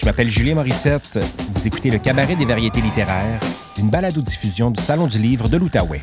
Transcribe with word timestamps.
Je 0.00 0.06
m'appelle 0.06 0.30
Julien 0.30 0.54
Morissette. 0.54 1.20
Vous 1.52 1.66
écoutez 1.66 1.90
le 1.90 1.98
Cabaret 1.98 2.34
des 2.34 2.46
variétés 2.46 2.80
littéraires, 2.80 3.38
une 3.78 3.90
balado-diffusion 3.90 4.70
du 4.70 4.80
Salon 4.80 5.06
du 5.06 5.18
livre 5.18 5.50
de 5.50 5.58
l'Outaouais. 5.58 6.00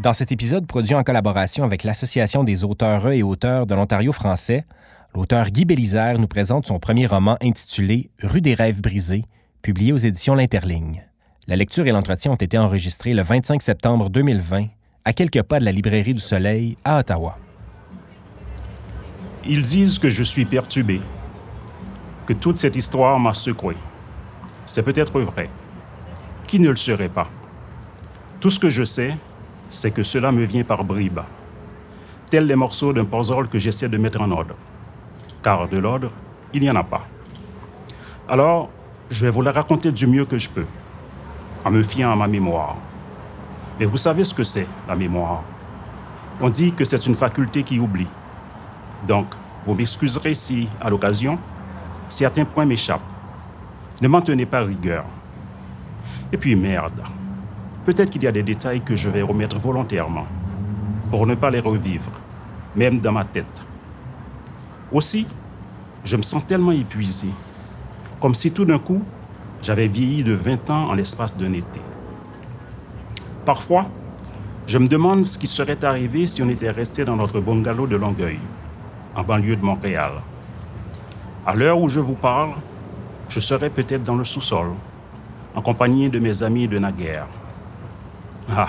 Dans 0.00 0.12
cet 0.12 0.30
épisode 0.30 0.64
produit 0.68 0.94
en 0.94 1.02
collaboration 1.02 1.64
avec 1.64 1.82
l'Association 1.82 2.44
des 2.44 2.62
auteurs 2.62 3.10
et 3.10 3.24
auteurs 3.24 3.66
de 3.66 3.74
l'Ontario 3.74 4.12
français, 4.12 4.64
l'auteur 5.12 5.50
Guy 5.50 5.64
Bélisère 5.64 6.20
nous 6.20 6.28
présente 6.28 6.68
son 6.68 6.78
premier 6.78 7.08
roman 7.08 7.36
intitulé 7.42 8.10
Rue 8.22 8.40
des 8.40 8.54
rêves 8.54 8.80
brisés, 8.80 9.24
publié 9.60 9.92
aux 9.92 9.96
éditions 9.96 10.36
L'Interligne. 10.36 11.04
La 11.48 11.56
lecture 11.56 11.88
et 11.88 11.92
l'entretien 11.92 12.30
ont 12.30 12.36
été 12.36 12.56
enregistrés 12.56 13.12
le 13.12 13.22
25 13.22 13.60
septembre 13.60 14.08
2020 14.08 14.66
à 15.04 15.12
quelques 15.12 15.42
pas 15.42 15.58
de 15.58 15.64
la 15.64 15.72
librairie 15.72 16.14
du 16.14 16.20
Soleil 16.20 16.76
à 16.84 17.00
Ottawa. 17.00 17.38
Ils 19.50 19.62
disent 19.62 19.98
que 19.98 20.10
je 20.10 20.22
suis 20.22 20.44
perturbé, 20.44 21.00
que 22.26 22.34
toute 22.34 22.58
cette 22.58 22.76
histoire 22.76 23.18
m'a 23.18 23.32
secoué. 23.32 23.76
C'est 24.66 24.82
peut-être 24.82 25.18
vrai. 25.22 25.48
Qui 26.46 26.60
ne 26.60 26.68
le 26.68 26.76
serait 26.76 27.08
pas? 27.08 27.28
Tout 28.40 28.50
ce 28.50 28.58
que 28.58 28.68
je 28.68 28.84
sais, 28.84 29.16
c'est 29.70 29.90
que 29.90 30.02
cela 30.02 30.32
me 30.32 30.44
vient 30.44 30.64
par 30.64 30.84
bribes, 30.84 31.20
tels 32.28 32.46
les 32.46 32.56
morceaux 32.56 32.92
d'un 32.92 33.06
puzzle 33.06 33.48
que 33.48 33.58
j'essaie 33.58 33.88
de 33.88 33.96
mettre 33.96 34.20
en 34.20 34.30
ordre. 34.30 34.54
Car 35.42 35.66
de 35.66 35.78
l'ordre, 35.78 36.10
il 36.52 36.60
n'y 36.60 36.70
en 36.70 36.76
a 36.76 36.84
pas. 36.84 37.06
Alors, 38.28 38.68
je 39.08 39.24
vais 39.24 39.32
vous 39.32 39.40
la 39.40 39.52
raconter 39.52 39.90
du 39.92 40.06
mieux 40.06 40.26
que 40.26 40.36
je 40.36 40.50
peux, 40.50 40.66
en 41.64 41.70
me 41.70 41.82
fiant 41.82 42.12
à 42.12 42.16
ma 42.16 42.28
mémoire. 42.28 42.76
Mais 43.80 43.86
vous 43.86 43.96
savez 43.96 44.24
ce 44.24 44.34
que 44.34 44.44
c'est, 44.44 44.66
la 44.86 44.94
mémoire? 44.94 45.42
On 46.38 46.50
dit 46.50 46.74
que 46.74 46.84
c'est 46.84 47.06
une 47.06 47.14
faculté 47.14 47.62
qui 47.62 47.78
oublie. 47.78 48.08
Donc, 49.06 49.26
vous 49.64 49.74
m'excuserez 49.74 50.34
si, 50.34 50.68
à 50.80 50.90
l'occasion, 50.90 51.38
certains 52.08 52.44
points 52.44 52.64
m'échappent. 52.64 53.00
Ne 54.00 54.08
m'en 54.08 54.20
tenez 54.20 54.46
pas 54.46 54.62
rigueur. 54.62 55.04
Et 56.32 56.36
puis, 56.36 56.56
merde. 56.56 57.02
Peut-être 57.84 58.10
qu'il 58.10 58.22
y 58.22 58.26
a 58.26 58.32
des 58.32 58.42
détails 58.42 58.82
que 58.82 58.96
je 58.96 59.08
vais 59.08 59.22
remettre 59.22 59.58
volontairement, 59.58 60.26
pour 61.10 61.26
ne 61.26 61.34
pas 61.34 61.50
les 61.50 61.60
revivre, 61.60 62.10
même 62.76 63.00
dans 63.00 63.12
ma 63.12 63.24
tête. 63.24 63.62
Aussi, 64.92 65.26
je 66.04 66.16
me 66.16 66.22
sens 66.22 66.46
tellement 66.46 66.72
épuisé, 66.72 67.28
comme 68.20 68.34
si 68.34 68.52
tout 68.52 68.64
d'un 68.64 68.78
coup, 68.78 69.02
j'avais 69.62 69.88
vieilli 69.88 70.22
de 70.22 70.32
20 70.32 70.70
ans 70.70 70.88
en 70.90 70.94
l'espace 70.94 71.36
d'un 71.36 71.52
été. 71.52 71.80
Parfois, 73.44 73.86
je 74.66 74.76
me 74.76 74.86
demande 74.86 75.24
ce 75.24 75.38
qui 75.38 75.46
serait 75.46 75.82
arrivé 75.84 76.26
si 76.26 76.42
on 76.42 76.48
était 76.48 76.70
resté 76.70 77.04
dans 77.04 77.16
notre 77.16 77.40
bungalow 77.40 77.86
de 77.86 77.96
Longueuil, 77.96 78.38
en 79.18 79.24
banlieue 79.24 79.56
de 79.56 79.64
Montréal. 79.64 80.12
À 81.44 81.54
l'heure 81.56 81.80
où 81.80 81.88
je 81.88 81.98
vous 81.98 82.14
parle, 82.14 82.52
je 83.28 83.40
serais 83.40 83.68
peut-être 83.68 84.04
dans 84.04 84.14
le 84.14 84.22
sous-sol, 84.22 84.68
en 85.56 85.60
compagnie 85.60 86.08
de 86.08 86.20
mes 86.20 86.44
amis 86.44 86.68
de 86.68 86.78
naguère. 86.78 87.26
Ah, 88.48 88.68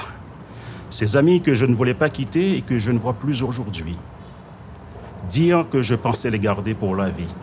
ces 0.90 1.16
amis 1.16 1.42
que 1.42 1.54
je 1.54 1.68
ne 1.68 1.76
voulais 1.76 1.94
pas 1.94 2.10
quitter 2.10 2.58
et 2.58 2.64
que 2.64 2.80
je 2.80 2.92
ne 2.92 2.98
vois 2.98 3.14
plus 3.14 3.44
aujourd'hui. 3.44 3.96
Dire 5.28 5.68
que 5.70 5.84
je 5.84 5.94
pensais 5.94 6.32
les 6.32 6.40
garder 6.40 6.74
pour 6.74 6.96
la 6.96 7.10
vie, 7.12 7.36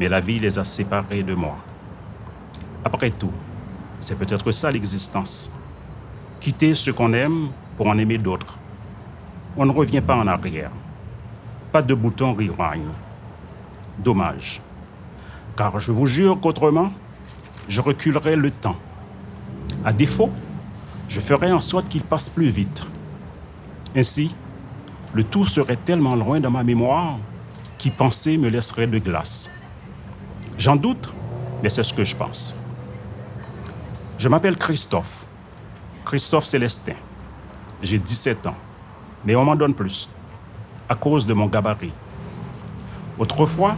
mais 0.00 0.08
la 0.08 0.18
vie 0.18 0.40
les 0.40 0.58
a 0.58 0.64
séparés 0.64 1.22
de 1.22 1.34
moi. 1.34 1.56
Après 2.84 3.12
tout, 3.12 3.32
c'est 4.00 4.18
peut-être 4.18 4.50
ça 4.50 4.72
l'existence. 4.72 5.48
Quitter 6.40 6.74
ce 6.74 6.90
qu'on 6.90 7.12
aime 7.12 7.50
pour 7.76 7.86
en 7.86 7.96
aimer 7.98 8.18
d'autres. 8.18 8.58
On 9.56 9.64
ne 9.64 9.72
revient 9.72 10.00
pas 10.00 10.16
en 10.16 10.26
arrière. 10.26 10.72
Pas 11.76 11.82
de 11.82 11.92
bouton 11.92 12.32
rewind. 12.32 12.88
Dommage. 13.98 14.62
Car 15.58 15.78
je 15.78 15.92
vous 15.92 16.06
jure 16.06 16.40
qu'autrement, 16.40 16.90
je 17.68 17.82
reculerai 17.82 18.34
le 18.34 18.50
temps. 18.50 18.76
À 19.84 19.92
défaut, 19.92 20.30
je 21.06 21.20
ferai 21.20 21.52
en 21.52 21.60
sorte 21.60 21.90
qu'il 21.90 22.00
passe 22.00 22.30
plus 22.30 22.48
vite. 22.48 22.82
Ainsi, 23.94 24.34
le 25.12 25.22
tout 25.22 25.44
serait 25.44 25.76
tellement 25.76 26.16
loin 26.16 26.40
dans 26.40 26.50
ma 26.50 26.62
mémoire 26.62 27.18
qu'y 27.76 27.90
penser 27.90 28.38
me 28.38 28.48
laisserait 28.48 28.86
de 28.86 28.98
glace. 28.98 29.50
J'en 30.56 30.76
doute, 30.76 31.12
mais 31.62 31.68
c'est 31.68 31.84
ce 31.84 31.92
que 31.92 32.04
je 32.04 32.16
pense. 32.16 32.56
Je 34.16 34.30
m'appelle 34.30 34.56
Christophe. 34.56 35.26
Christophe 36.06 36.46
Célestin. 36.46 36.96
J'ai 37.82 37.98
17 37.98 38.46
ans, 38.46 38.56
mais 39.26 39.36
on 39.36 39.44
m'en 39.44 39.56
donne 39.56 39.74
plus, 39.74 40.08
à 40.88 40.94
cause 40.94 41.26
de 41.26 41.34
mon 41.34 41.46
gabarit. 41.46 41.92
Autrefois, 43.18 43.76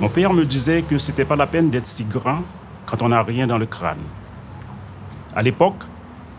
mon 0.00 0.08
père 0.08 0.32
me 0.32 0.44
disait 0.44 0.82
que 0.82 0.98
c'était 0.98 1.24
pas 1.24 1.36
la 1.36 1.46
peine 1.46 1.70
d'être 1.70 1.86
si 1.86 2.04
grand 2.04 2.42
quand 2.86 3.02
on 3.02 3.08
n'a 3.08 3.22
rien 3.22 3.46
dans 3.46 3.58
le 3.58 3.66
crâne. 3.66 3.98
À 5.34 5.42
l'époque, 5.42 5.82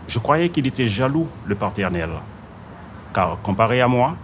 je 0.06 0.18
croyais 0.18 0.48
qu'il 0.48 0.66
était 0.66 0.86
jaloux, 0.86 1.28
le 1.44 1.54
paternel, 1.54 2.10
car 3.12 3.38
comparé 3.42 3.80
à 3.80 3.88
moi, 3.88 4.16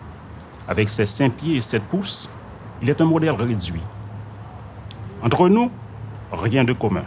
avec 0.69 0.89
ses 0.89 1.07
5 1.07 1.33
pieds 1.33 1.57
et 1.57 1.61
7 1.61 1.83
pouces, 1.85 2.31
il 2.81 2.89
est 2.89 3.01
un 3.01 3.05
modèle 3.05 3.35
réduit. 3.35 3.83
Entre 5.23 5.49
nous, 5.49 5.71
rien 6.33 6.65
de 6.65 6.73
commun. 6.73 7.05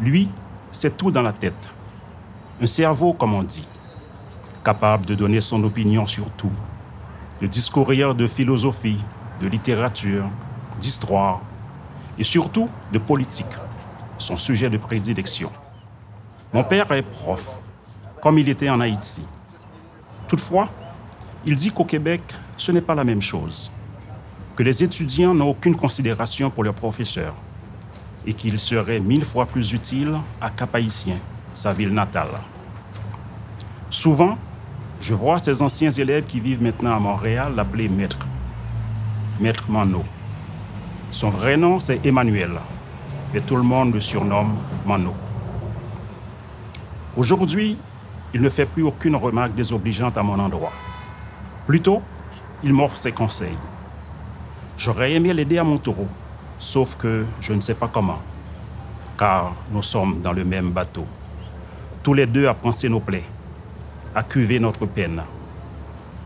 Lui, 0.00 0.28
c'est 0.70 0.96
tout 0.96 1.10
dans 1.10 1.22
la 1.22 1.32
tête. 1.32 1.68
Un 2.60 2.66
cerveau, 2.66 3.12
comme 3.12 3.34
on 3.34 3.42
dit, 3.42 3.66
capable 4.64 5.06
de 5.06 5.14
donner 5.14 5.40
son 5.40 5.62
opinion 5.64 6.06
sur 6.06 6.30
tout, 6.30 6.52
de 7.40 7.46
discourir 7.46 8.14
de 8.14 8.26
philosophie, 8.26 9.02
de 9.40 9.48
littérature, 9.48 10.24
d'histoire 10.78 11.40
et 12.18 12.24
surtout 12.24 12.68
de 12.92 12.98
politique, 12.98 13.46
son 14.18 14.36
sujet 14.36 14.68
de 14.68 14.76
prédilection. 14.76 15.50
Mon 16.52 16.64
père 16.64 16.90
est 16.92 17.02
prof, 17.02 17.48
comme 18.22 18.38
il 18.38 18.48
était 18.48 18.68
en 18.68 18.80
Haïti. 18.80 19.22
Toutefois, 20.28 20.68
il 21.46 21.54
dit 21.54 21.70
qu'au 21.70 21.84
Québec, 21.84 22.22
ce 22.56 22.72
n'est 22.72 22.82
pas 22.82 22.94
la 22.94 23.04
même 23.04 23.22
chose, 23.22 23.70
que 24.54 24.62
les 24.62 24.84
étudiants 24.84 25.34
n'ont 25.34 25.50
aucune 25.50 25.76
considération 25.76 26.50
pour 26.50 26.64
leurs 26.64 26.74
professeurs 26.74 27.34
et 28.26 28.34
qu'il 28.34 28.60
serait 28.60 29.00
mille 29.00 29.24
fois 29.24 29.46
plus 29.46 29.72
utile 29.72 30.18
à 30.40 30.50
Cap-Haïtien, 30.50 31.16
sa 31.54 31.72
ville 31.72 31.94
natale. 31.94 32.38
Souvent, 33.88 34.36
je 35.00 35.14
vois 35.14 35.38
ces 35.38 35.62
anciens 35.62 35.90
élèves 35.90 36.26
qui 36.26 36.40
vivent 36.40 36.62
maintenant 36.62 36.94
à 36.94 36.98
Montréal 36.98 37.54
l'appeler 37.56 37.88
maître, 37.88 38.26
maître 39.40 39.64
Mano. 39.70 40.04
Son 41.10 41.30
vrai 41.30 41.56
nom, 41.56 41.80
c'est 41.80 42.04
Emmanuel, 42.04 42.52
et 43.34 43.40
tout 43.40 43.56
le 43.56 43.62
monde 43.62 43.94
le 43.94 44.00
surnomme 44.00 44.56
Mano. 44.86 45.14
Aujourd'hui, 47.16 47.78
il 48.34 48.42
ne 48.42 48.48
fait 48.50 48.66
plus 48.66 48.82
aucune 48.82 49.16
remarque 49.16 49.54
désobligeante 49.54 50.18
à 50.18 50.22
mon 50.22 50.38
endroit. 50.38 50.72
Plutôt, 51.66 52.02
il 52.62 52.74
m'offre 52.74 52.96
ses 52.96 53.12
conseils. 53.12 53.56
J'aurais 54.76 55.14
aimé 55.14 55.32
l'aider 55.32 55.58
à 55.58 55.64
mon 55.64 55.78
taureau, 55.78 56.08
sauf 56.58 56.94
que 56.96 57.24
je 57.40 57.54
ne 57.54 57.60
sais 57.60 57.74
pas 57.74 57.88
comment, 57.88 58.20
car 59.18 59.54
nous 59.72 59.82
sommes 59.82 60.20
dans 60.20 60.32
le 60.32 60.44
même 60.44 60.70
bateau. 60.70 61.06
Tous 62.02 62.14
les 62.14 62.26
deux 62.26 62.46
à 62.46 62.54
penser 62.54 62.88
nos 62.88 63.00
plaies, 63.00 63.24
à 64.14 64.22
cuver 64.22 64.58
notre 64.58 64.86
peine. 64.86 65.22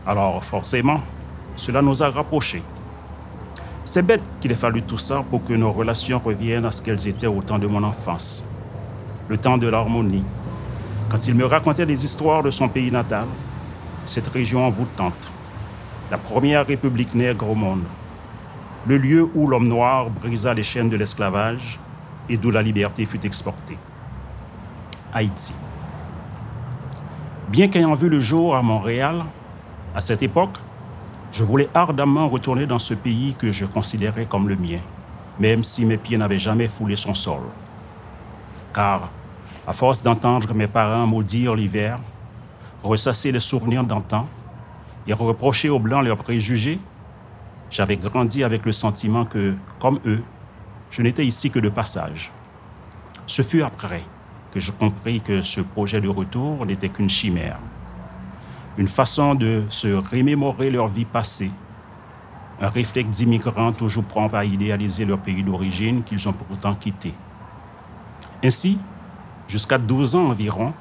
Alors 0.05 0.43
forcément, 0.43 1.01
cela 1.55 1.81
nous 1.81 2.03
a 2.03 2.09
rapprochés. 2.09 2.63
C'est 3.83 4.01
bête 4.01 4.23
qu'il 4.41 4.51
ait 4.51 4.55
fallu 4.55 4.81
tout 4.81 4.97
ça 4.97 5.23
pour 5.29 5.43
que 5.43 5.53
nos 5.53 5.71
relations 5.71 6.19
reviennent 6.19 6.65
à 6.65 6.71
ce 6.71 6.81
qu'elles 6.81 7.07
étaient 7.07 7.27
au 7.27 7.41
temps 7.41 7.59
de 7.59 7.67
mon 7.67 7.83
enfance, 7.83 8.43
le 9.29 9.37
temps 9.37 9.57
de 9.57 9.67
l'harmonie, 9.67 10.23
quand 11.09 11.27
il 11.27 11.35
me 11.35 11.45
racontait 11.45 11.85
des 11.85 12.03
histoires 12.03 12.41
de 12.41 12.49
son 12.49 12.67
pays 12.67 12.91
natal, 12.91 13.27
cette 14.05 14.27
région 14.27 14.65
envoûtante, 14.65 15.31
la 16.09 16.17
première 16.17 16.65
république 16.65 17.13
nègre 17.13 17.49
au 17.49 17.55
monde, 17.55 17.83
le 18.87 18.97
lieu 18.97 19.29
où 19.33 19.47
l'homme 19.47 19.67
noir 19.67 20.09
brisa 20.09 20.53
les 20.53 20.63
chaînes 20.63 20.89
de 20.89 20.97
l'esclavage 20.97 21.79
et 22.27 22.37
d'où 22.37 22.51
la 22.51 22.61
liberté 22.61 23.05
fut 23.05 23.25
exportée. 23.25 23.77
Haïti. 25.13 25.53
Bien 27.47 27.67
qu'ayant 27.67 27.93
vu 27.93 28.09
le 28.09 28.19
jour 28.19 28.55
à 28.55 28.63
Montréal, 28.63 29.23
à 29.93 30.01
cette 30.01 30.23
époque, 30.23 30.57
je 31.31 31.43
voulais 31.43 31.69
ardemment 31.75 32.27
retourner 32.27 32.65
dans 32.65 32.79
ce 32.79 32.95
pays 32.95 33.35
que 33.37 33.51
je 33.51 33.65
considérais 33.65 34.25
comme 34.25 34.49
le 34.49 34.55
mien, 34.55 34.79
même 35.39 35.63
si 35.63 35.85
mes 35.85 35.97
pieds 35.97 36.17
n'avaient 36.17 36.39
jamais 36.39 36.67
foulé 36.67 36.95
son 36.95 37.13
sol. 37.13 37.41
Car 38.73 39.09
à 39.67 39.73
force 39.73 40.01
d'entendre 40.01 40.55
mes 40.55 40.67
parents 40.67 41.05
maudire 41.05 41.53
l'hiver, 41.53 41.99
ressasser 42.81 43.31
les 43.31 43.39
souvenirs 43.39 43.83
d'antan 43.83 44.27
et 45.05 45.13
reprocher 45.13 45.69
aux 45.69 45.79
Blancs 45.79 46.03
leurs 46.03 46.17
préjugés, 46.17 46.79
j'avais 47.69 47.97
grandi 47.97 48.43
avec 48.43 48.65
le 48.65 48.71
sentiment 48.71 49.23
que, 49.23 49.53
comme 49.79 49.99
eux, 50.07 50.23
je 50.89 51.03
n'étais 51.03 51.25
ici 51.25 51.51
que 51.51 51.59
de 51.59 51.69
passage. 51.69 52.31
Ce 53.27 53.43
fut 53.43 53.61
après 53.61 54.03
que 54.55 54.59
je 54.59 54.71
compris 54.71 55.21
que 55.21 55.41
ce 55.41 55.61
projet 55.61 56.01
de 56.01 56.07
retour 56.07 56.65
n'était 56.65 56.89
qu'une 56.89 57.09
chimère, 57.09 57.59
une 58.79 58.87
façon 58.87 59.35
de 59.35 59.65
se 59.69 59.89
remémorer 59.89 60.71
leur 60.71 60.87
vie 60.87 61.05
passée 61.05 61.51
un 62.61 62.69
réflexe 62.69 63.09
d'immigrants 63.09 63.73
toujours 63.73 64.05
prompt 64.05 64.33
à 64.33 64.45
idéaliser 64.45 65.05
leur 65.05 65.19
pays 65.19 65.43
d'origine 65.43 66.03
qu'ils 66.03 66.27
ont 66.29 66.33
pourtant 66.33 66.73
quitté. 66.73 67.13
Ainsi, 68.43 68.79
jusqu'à 69.47 69.77
12 69.77 70.15
ans 70.15 70.27
environ, 70.27 70.73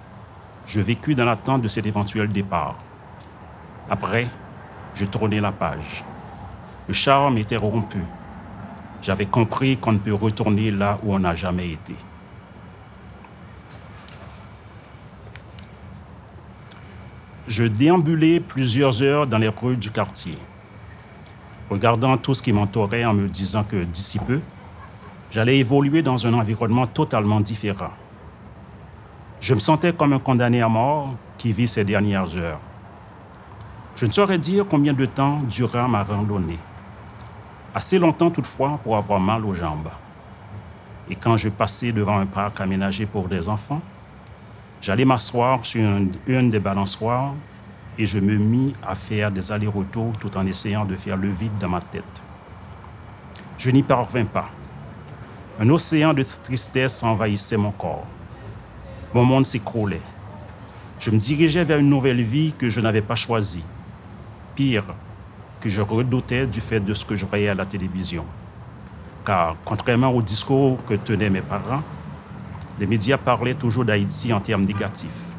je 0.67 0.81
vécus 0.81 1.17
dans 1.17 1.25
l'attente 1.25 1.63
de 1.63 1.69
cet 1.69 1.87
éventuel 1.87 2.29
départ. 2.29 2.77
Après, 3.91 4.29
je 4.95 5.05
tournais 5.05 5.41
la 5.41 5.53
page. 5.53 6.05
Le 6.87 6.95
charme 6.95 7.39
était 7.39 7.57
rompu. 7.57 8.03
J'avais 9.03 9.27
compris 9.27 9.77
qu'on 9.77 9.93
ne 9.93 9.99
peut 9.99 10.15
retourner 10.15 10.71
là 10.71 10.99
où 11.03 11.13
on 11.13 11.19
n'a 11.19 11.35
jamais 11.35 11.71
été. 11.71 11.95
Je 17.47 17.65
déambulais 17.65 18.41
plusieurs 18.41 19.03
heures 19.03 19.27
dans 19.27 19.37
les 19.37 19.49
rues 19.49 19.77
du 19.77 19.91
quartier, 19.91 20.39
regardant 21.69 22.17
tout 22.17 22.33
ce 22.33 22.43
qui 22.43 22.55
m'entourait 22.55 23.05
en 23.05 23.13
me 23.13 23.29
disant 23.29 23.65
que 23.65 23.85
d'ici 23.85 24.19
peu, 24.19 24.41
j'allais 25.31 25.59
évoluer 25.59 26.01
dans 26.01 26.27
un 26.27 26.33
environnement 26.33 26.87
totalement 26.87 27.41
différent. 27.41 27.91
Je 29.41 29.53
me 29.53 29.59
sentais 29.59 29.93
comme 29.93 30.15
un 30.15 30.19
condamné 30.19 30.63
à 30.63 30.71
mort 30.71 31.17
qui 31.37 31.53
vit 31.53 31.69
ses 31.69 31.85
dernières 31.85 32.35
heures. 32.41 32.61
Je 33.95 34.07
ne 34.07 34.13
saurais 34.13 34.39
dire 34.39 34.65
combien 34.67 34.95
de 34.95 35.05
temps 35.05 35.43
dura 35.43 35.87
ma 35.87 36.03
randonnée. 36.03 36.59
Assez 37.75 37.99
longtemps 37.99 38.31
toutefois 38.31 38.81
pour 38.83 38.97
avoir 38.97 39.21
mal 39.21 39.45
aux 39.45 39.53
jambes. 39.53 39.91
Et 41.11 41.15
quand 41.15 41.37
je 41.37 41.51
passais 41.51 41.93
devant 41.93 42.19
un 42.19 42.27
parc 42.27 42.59
aménagé 42.63 43.05
pour 43.05 43.29
des 43.29 43.51
enfants, 43.51 43.83
J'allais 44.85 45.07
m'asseoir 45.07 45.65
sur 45.65 45.81
une, 46.27 46.51
des 46.51 46.59
balançoires 46.59 47.33
et 47.97 48.05
je 48.05 48.19
me 48.19 48.37
mis 48.37 48.75
à 48.87 48.95
faire 48.95 49.31
des 49.31 49.51
allers-retours 49.51 50.13
tout 50.21 50.37
en 50.37 50.47
essayant 50.47 50.85
de 50.85 50.95
faire 50.95 51.17
le 51.17 51.31
vide 51.31 51.57
dans 51.59 51.71
ma 51.71 51.81
tête. 51.81 52.21
Je 53.57 53.71
n'y 53.71 53.83
parvins 53.83 54.27
pas. 54.27 54.51
Un 55.59 55.71
océan 55.71 56.13
de 56.13 56.23
tristesse 56.23 57.03
envahissait 57.03 57.57
mon 57.57 57.71
corps. 57.71 58.05
Mon 59.15 59.25
monde 59.25 59.47
s'écroulait. 59.47 60.03
Je 60.99 61.11
me 61.11 61.17
dirigeais 61.17 61.65
vers 61.65 61.79
une 61.79 61.89
nouvelle 61.89 62.23
vie 62.23 62.53
que 62.53 62.69
je 62.69 62.83
n'avais 62.83 63.01
pas 63.01 63.15
choisie. 63.15 63.65
Pire, 64.55 64.85
que 65.63 65.71
je 65.71 65.81
redoutais 65.81 66.47
du 66.47 66.61
fait 66.61 66.81
de 66.81 66.93
ce 66.93 67.07
que 67.07 67.17
je 67.17 67.25
voyais 67.25 67.49
à 67.49 67.55
la 67.55 67.65
télévision. 67.65 68.27
Car, 69.25 69.57
contrairement 69.65 70.11
au 70.11 70.21
discours 70.21 70.85
que 70.85 70.93
tenaient 70.93 71.31
mes 71.31 71.41
parents, 71.41 71.83
les 72.79 72.87
médias 72.87 73.19
parlaient 73.19 73.55
toujours 73.55 73.85
d'Haïti 73.85 74.33
en 74.33 74.41
termes 74.41 74.65
négatifs. 74.65 75.37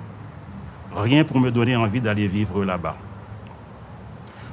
Rien 0.95 1.23
pour 1.23 1.39
me 1.39 1.51
donner 1.51 1.75
envie 1.75 1.99
d'aller 1.99 2.27
vivre 2.27 2.63
là-bas. 2.63 2.95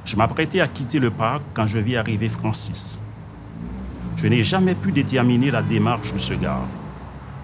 Je 0.03 0.17
m'apprêtais 0.17 0.59
à 0.59 0.67
quitter 0.67 0.99
le 0.99 1.09
parc 1.09 1.41
quand 1.53 1.65
je 1.65 1.79
vis 1.79 1.95
arriver 1.95 2.27
Francis. 2.27 3.01
Je 4.17 4.27
n'ai 4.27 4.43
jamais 4.43 4.75
pu 4.75 4.91
déterminer 4.91 5.49
la 5.49 5.61
démarche 5.61 6.13
de 6.13 6.19
ce 6.19 6.33
gars, 6.33 6.59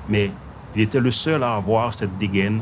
mais 0.10 0.32
il 0.76 0.82
était 0.82 1.00
le 1.00 1.12
seul 1.12 1.42
à 1.44 1.56
avoir 1.56 1.94
cette 1.94 2.18
dégaine 2.18 2.62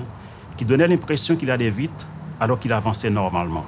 qui 0.56 0.66
donnait 0.66 0.88
l'impression 0.88 1.36
qu'il 1.36 1.52
allait 1.52 1.72
vite 1.72 2.08
alors 2.40 2.60
qu'il 2.60 2.72
avançait 2.74 3.10
normalement. 3.10 3.66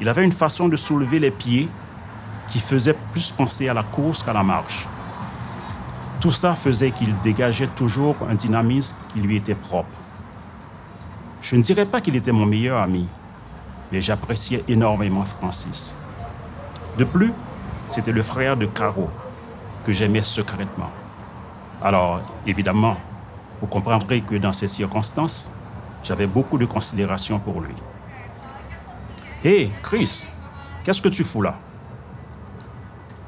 Il 0.00 0.08
avait 0.08 0.24
une 0.24 0.32
façon 0.32 0.68
de 0.68 0.76
soulever 0.76 1.18
les 1.18 1.30
pieds 1.30 1.68
qui 2.48 2.60
faisait 2.60 2.96
plus 3.12 3.30
penser 3.30 3.68
à 3.68 3.74
la 3.74 3.82
course 3.82 4.22
qu'à 4.22 4.32
la 4.32 4.42
marche. 4.42 4.86
Tout 6.20 6.30
ça 6.30 6.54
faisait 6.54 6.90
qu'il 6.90 7.18
dégageait 7.20 7.66
toujours 7.66 8.14
un 8.28 8.34
dynamisme 8.34 8.96
qui 9.08 9.20
lui 9.20 9.36
était 9.36 9.54
propre. 9.54 9.96
Je 11.40 11.56
ne 11.56 11.62
dirais 11.62 11.86
pas 11.86 12.02
qu'il 12.02 12.14
était 12.14 12.32
mon 12.32 12.44
meilleur 12.44 12.82
ami, 12.82 13.08
mais 13.90 14.02
j'appréciais 14.02 14.62
énormément 14.68 15.24
Francis. 15.24 15.94
De 16.98 17.04
plus, 17.04 17.32
c'était 17.88 18.12
le 18.12 18.22
frère 18.22 18.58
de 18.58 18.66
Caro, 18.66 19.08
que 19.84 19.92
j'aimais 19.94 20.20
secrètement. 20.20 20.90
Alors, 21.82 22.20
évidemment, 22.46 22.96
vous 23.58 23.66
comprendrez 23.66 24.20
que 24.20 24.34
dans 24.34 24.52
ces 24.52 24.68
circonstances, 24.68 25.50
j'avais 26.04 26.26
beaucoup 26.26 26.58
de 26.58 26.66
considération 26.66 27.38
pour 27.38 27.62
lui. 27.62 27.74
Hé, 29.42 29.48
hey, 29.48 29.72
Chris, 29.82 30.26
qu'est-ce 30.84 31.00
que 31.00 31.08
tu 31.08 31.24
fous 31.24 31.40
là? 31.40 31.54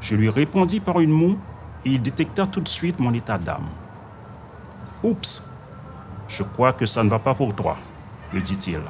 Je 0.00 0.14
lui 0.14 0.28
répondis 0.28 0.80
par 0.80 1.00
une 1.00 1.10
moue 1.10 1.38
il 1.84 2.02
détecta 2.02 2.46
tout 2.46 2.60
de 2.60 2.68
suite 2.68 3.00
mon 3.00 3.12
état 3.12 3.38
d'âme. 3.38 3.68
Oups, 5.02 5.50
je 6.28 6.42
crois 6.42 6.72
que 6.72 6.86
ça 6.86 7.02
ne 7.02 7.10
va 7.10 7.18
pas 7.18 7.34
pour 7.34 7.54
toi, 7.54 7.76
me 8.32 8.40
dit-il. 8.40 8.80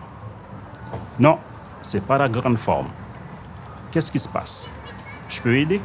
Non, 1.18 1.38
c'est 1.80 2.06
pas 2.06 2.18
la 2.18 2.28
grande 2.28 2.58
forme. 2.58 2.88
Qu'est-ce 3.90 4.12
qui 4.12 4.18
se 4.18 4.28
passe? 4.28 4.70
Je 5.28 5.40
peux 5.40 5.56
aider? 5.56 5.80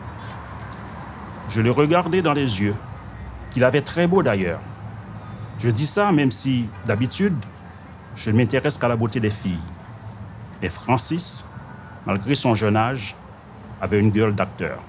Je 1.50 1.62
le 1.62 1.72
regardais 1.72 2.22
dans 2.22 2.34
les 2.34 2.62
yeux, 2.62 2.76
qu'il 3.52 3.64
avait 3.64 3.82
très 3.82 4.06
beau 4.06 4.22
d'ailleurs. 4.22 4.60
Je 5.58 5.70
dis 5.70 5.88
ça 5.88 6.12
même 6.12 6.32
si, 6.32 6.68
d'habitude, 6.86 7.38
je 8.16 8.32
ne 8.32 8.38
m'intéresse 8.38 8.78
qu'à 8.78 8.88
la 8.88 8.96
beauté 8.96 9.20
des 9.20 9.30
filles. 9.32 9.60
Et 10.62 10.70
Francis, 10.70 11.50
malgré 12.06 12.36
son 12.36 12.54
jeune 12.54 12.76
âge, 12.76 13.16
avait 13.82 14.00
une 14.00 14.12
gueule 14.12 14.36
d'acteur. 14.36 14.80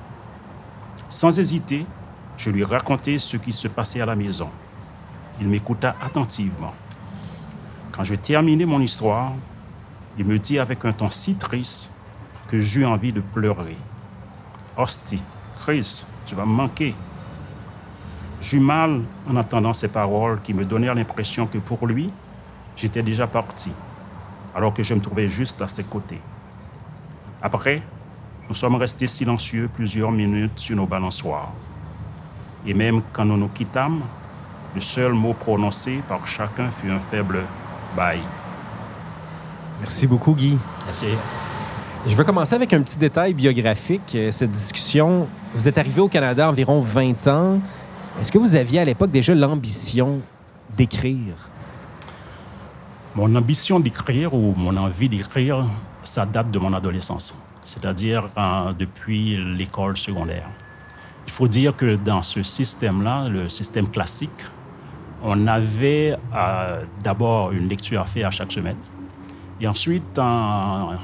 Sans 1.09 1.39
hésiter, 1.39 1.87
je 2.39 2.51
lui 2.51 2.65
racontai 2.65 3.19
ce 3.19 3.37
qui 3.37 3.53
se 3.53 3.67
passait 3.69 4.01
à 4.01 4.07
la 4.07 4.15
maison. 4.15 4.49
Il 5.41 5.49
m'écouta 5.49 5.97
attentivement. 6.01 6.73
Quand 7.93 8.05
je 8.05 8.15
terminai 8.15 8.65
mon 8.65 8.81
histoire, 8.81 9.33
il 10.17 10.25
me 10.25 10.39
dit 10.39 10.59
avec 10.59 10.85
un 10.85 10.93
ton 10.93 11.11
si 11.11 11.35
triste 11.35 11.93
que 12.47 12.61
j'eus 12.61 12.87
envie 12.87 13.13
de 13.13 13.21
pleurer. 13.21 13.77
Hostie, 14.77 15.23
Chris, 15.57 16.07
tu 16.25 16.37
vas 16.37 16.47
me 16.47 16.55
manquer. 16.55 16.95
J'eus 18.41 18.61
mal 18.61 19.03
en 19.29 19.35
entendant 19.35 19.73
ces 19.73 19.89
paroles 19.89 20.41
qui 20.43 20.55
me 20.55 20.65
donnèrent 20.65 20.95
l'impression 20.95 21.49
que 21.49 21.59
pour 21.59 21.89
lui, 21.89 22.13
j'étais 22.77 23.03
déjà 23.03 23.27
parti, 23.27 23.73
alors 24.55 24.73
que 24.73 24.85
je 24.85 24.95
me 24.95 25.01
trouvais 25.01 25.29
juste 25.29 25.61
à 25.61 25.67
ses 25.67 25.83
côtés. 25.83 26.21
Après, 27.43 27.83
nous 28.49 28.55
sommes 28.55 28.77
restés 28.77 29.09
silencieux 29.09 29.69
plusieurs 29.73 30.13
minutes 30.13 30.59
sur 30.59 30.77
nos 30.77 30.87
balançoires. 30.87 31.53
Et 32.67 32.75
même 32.75 33.03
quand 33.13 33.25
nous 33.25 33.37
nous 33.37 33.49
quittâmes, 33.49 34.03
le 34.75 34.81
seul 34.81 35.13
mot 35.13 35.35
prononcé 35.35 36.01
par 36.09 36.27
chacun 36.27 36.71
fut 36.71 36.91
un 36.91 37.01
faible 37.01 37.41
bye. 37.97 38.21
Merci 39.81 40.07
beaucoup, 40.07 40.35
Guy. 40.35 40.59
Merci. 40.85 41.07
Je 42.07 42.17
vais 42.17 42.25
commencer 42.25 42.55
avec 42.55 42.73
un 42.73 42.83
petit 42.83 42.99
détail 42.99 43.35
biographique. 43.35 44.15
Euh, 44.15 44.31
cette 44.31 44.51
discussion, 44.51 45.29
vous 45.55 45.69
êtes 45.69 45.79
arrivé 45.79 46.01
au 46.01 46.09
Canada 46.09 46.49
environ 46.49 46.81
20 46.81 47.27
ans. 47.27 47.61
Est-ce 48.21 48.33
que 48.33 48.39
vous 48.39 48.55
aviez 48.55 48.81
à 48.81 48.85
l'époque 48.85 49.11
déjà 49.11 49.35
l'ambition 49.35 50.21
d'écrire? 50.77 51.35
Mon 53.15 53.35
ambition 53.35 53.81
d'écrire 53.81 54.35
ou 54.35 54.55
mon 54.57 54.77
envie 54.77 55.09
d'écrire, 55.09 55.65
ça 56.05 56.25
date 56.25 56.51
de 56.51 56.59
mon 56.59 56.73
adolescence, 56.73 57.41
c'est-à-dire 57.65 58.29
euh, 58.37 58.73
depuis 58.73 59.37
l'école 59.57 59.97
secondaire. 59.97 60.47
Il 61.29 61.33
faut 61.33 61.47
dire 61.47 61.77
que 61.77 61.95
dans 61.95 62.23
ce 62.23 62.43
système-là, 62.43 63.29
le 63.29 63.51
système 63.51 63.91
classique, 63.91 64.31
on 65.23 65.47
avait 65.47 66.17
euh, 66.35 66.83
d'abord 67.05 67.53
une 67.53 67.69
lecture 67.69 68.01
à 68.01 68.05
faire 68.05 68.29
à 68.29 68.31
chaque 68.31 68.51
semaine. 68.51 68.79
Et 69.61 69.69
ensuite, 69.69 70.19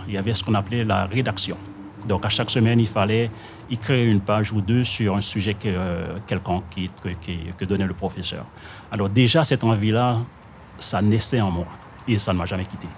il 0.09 0.15
y 0.15 0.17
avait 0.17 0.33
ce 0.33 0.43
qu'on 0.43 0.55
appelait 0.55 0.83
la 0.83 1.05
rédaction. 1.05 1.59
Donc, 2.09 2.25
à 2.25 2.31
chaque 2.31 2.49
semaine, 2.49 2.81
il 2.81 2.87
fallait 2.87 3.31
écrire 3.71 4.11
une 4.11 4.21
page 4.21 4.51
ou 4.51 4.63
deux 4.63 4.83
sur 4.83 5.15
un 5.15 5.21
sujet 5.21 5.53
que, 5.53 5.69
euh, 5.69 6.17
quelconque 6.27 6.65
que, 7.03 7.11
que, 7.59 7.65
donnait 7.67 7.87
le 7.87 7.93
professeur. 7.93 8.47
Alors, 8.91 9.11
déjà, 9.11 9.45
cette 9.45 9.63
envie-là, 9.63 10.21
ça 10.79 11.03
naissait 11.03 11.43
en 11.43 11.51
moi 11.51 11.67
et 12.09 12.19
ça 12.19 12.33
ne 12.33 12.39
m'a 12.39 12.47
jamais 12.47 12.65
quitté. 12.65 12.89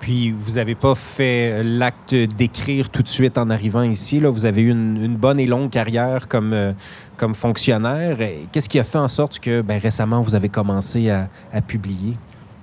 Puis, 0.00 0.30
vous 0.30 0.52
n'avez 0.52 0.74
pas 0.74 0.94
fait 0.94 1.62
l'acte 1.62 2.14
d'écrire 2.14 2.88
tout 2.88 3.02
de 3.02 3.08
suite 3.08 3.36
en 3.36 3.50
arrivant 3.50 3.82
ici. 3.82 4.20
Là. 4.20 4.30
Vous 4.30 4.46
avez 4.46 4.62
eu 4.62 4.70
une, 4.70 5.16
bonne 5.16 5.40
et 5.40 5.46
longue 5.46 5.70
carrière 5.70 6.28
comme, 6.28 6.52
euh, 6.52 6.72
comme 7.16 7.34
fonctionnaire. 7.34 8.16
Qu'est-ce 8.52 8.68
qui 8.68 8.78
a 8.78 8.84
fait 8.84 8.98
en 8.98 9.08
sorte 9.08 9.40
que 9.40 9.60
ben, 9.60 9.78
récemment, 9.78 10.20
vous 10.20 10.34
avez 10.34 10.48
commencé 10.48 11.10
à, 11.10 11.28
publier? 11.66 12.14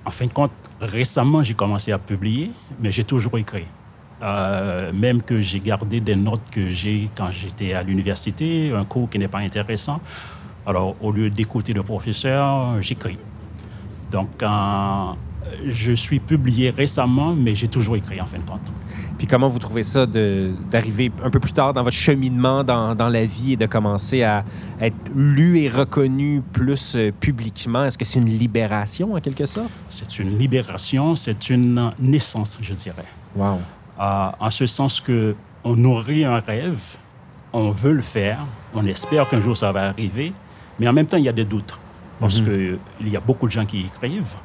En 0.04 0.10
fin 0.10 0.26
de 0.26 0.32
compte, 0.32 0.52
récemment, 0.80 1.42
j'ai 1.42 1.54
commencé 1.54 1.92
à 1.92 1.98
publier, 1.98 2.52
mais 2.80 2.90
j'ai 2.90 3.04
toujours 3.04 3.36
écrit. 3.38 3.66
Euh, 4.22 4.92
même 4.92 5.20
que 5.20 5.42
j'ai 5.42 5.60
gardé 5.60 6.00
des 6.00 6.16
notes 6.16 6.50
que 6.50 6.70
j'ai 6.70 7.10
quand 7.14 7.30
j'étais 7.30 7.74
à 7.74 7.82
l'université, 7.82 8.72
un 8.74 8.84
cours 8.84 9.10
qui 9.10 9.18
n'est 9.18 9.28
pas 9.28 9.40
intéressant. 9.40 10.00
Alors, 10.64 10.96
au 11.02 11.12
lieu 11.12 11.28
d'écouter 11.28 11.74
le 11.74 11.82
professeur, 11.82 12.80
j'écris. 12.80 13.18
Donc, 14.10 14.42
je 15.66 15.92
suis 15.92 16.20
publié 16.20 16.70
récemment, 16.70 17.34
mais 17.34 17.54
j'ai 17.54 17.68
toujours 17.68 17.96
écrit 17.96 18.20
en 18.20 18.26
fin 18.26 18.38
de 18.38 18.44
compte. 18.44 18.72
Puis 19.18 19.26
comment 19.26 19.48
vous 19.48 19.58
trouvez 19.58 19.82
ça 19.82 20.06
d'arriver 20.06 21.10
un 21.22 21.30
peu 21.30 21.40
plus 21.40 21.52
tard 21.52 21.72
dans 21.72 21.82
votre 21.82 21.96
cheminement 21.96 22.64
dans, 22.64 22.94
dans, 22.94 23.08
la 23.08 23.24
vie 23.24 23.54
et 23.54 23.56
de 23.56 23.66
commencer 23.66 24.22
à 24.22 24.44
être 24.80 24.96
lu 25.14 25.58
et 25.58 25.68
reconnu 25.68 26.42
plus 26.52 26.94
euh, 26.96 27.12
publiquement? 27.12 27.84
Est-ce 27.84 27.96
que 27.96 28.04
c'est 28.04 28.18
une 28.18 28.28
libération 28.28 29.14
en 29.14 29.20
quelque 29.20 29.46
sorte? 29.46 29.70
C'est 29.88 30.18
une 30.18 30.38
libération, 30.38 31.16
c'est 31.16 31.48
une 31.48 31.92
naissance, 31.98 32.58
je 32.60 32.74
dirais. 32.74 33.04
Wow. 33.34 33.60
en 33.98 34.50
ce 34.50 34.66
sens 34.66 35.00
que 35.00 35.34
on 35.62 35.74
nourrit 35.74 36.24
un 36.24 36.38
rêve, 36.38 36.80
on 37.52 37.70
veut 37.70 37.92
le 37.92 38.02
faire, 38.02 38.38
on 38.74 38.86
espère 38.86 39.28
qu'un 39.28 39.40
jour 39.40 39.56
ça 39.56 39.72
va 39.72 39.88
arriver, 39.88 40.32
mais 40.78 40.86
en 40.86 40.92
même 40.92 41.06
temps, 41.06 41.16
il 41.16 41.24
y 41.24 41.28
a 41.28 41.32
des 41.32 41.44
doutes. 41.44 41.78
Parce 42.20 42.40
mhm. 42.40 42.78
qu'il 42.98 43.08
y 43.08 43.16
a 43.16 43.20
beaucoup 43.20 43.46
de 43.46 43.52
gens 43.52 43.66
qui 43.66 43.80
écrivent, 43.80 44.36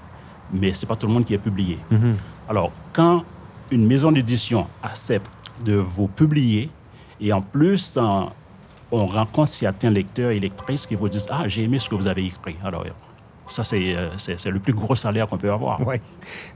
mais 0.54 0.74
ce 0.74 0.86
n'est 0.86 0.88
pas 0.88 0.96
tout 0.96 1.08
le 1.08 1.14
monde 1.14 1.26
qui 1.26 1.34
est 1.34 1.40
publié. 1.40 1.78
Mhm. 1.90 2.18
Alors, 2.50 2.72
quand 2.94 3.24
une 3.72 3.86
maison 3.86 4.12
d'édition 4.12 4.68
accepte 4.84 5.30
de 5.64 5.76
vous 5.76 6.08
publier, 6.08 6.70
et 7.20 7.32
en 7.32 7.42
plus, 7.42 7.98
on 8.92 9.06
rencontre 9.08 9.50
certains 9.50 9.90
lecteurs 9.90 10.32
et 10.32 10.40
lectrices 10.40 10.86
qui 10.86 10.96
vous 10.96 11.08
disent 11.08 11.28
Ah, 11.30 11.48
j'ai 11.48 11.64
aimé 11.64 11.80
ce 11.80 11.90
que 11.90 11.96
vous 11.96 12.08
avez 12.08 12.26
écrit. 12.26 12.58
Alors, 12.64 12.86
ça, 13.52 13.64
euh, 13.76 14.10
c'est 14.18 14.50
le 14.50 14.60
plus 14.60 14.74
gros 14.74 14.96
salaire 14.96 15.28
qu'on 15.28 15.38
peut 15.38 15.52
avoir. 15.52 15.80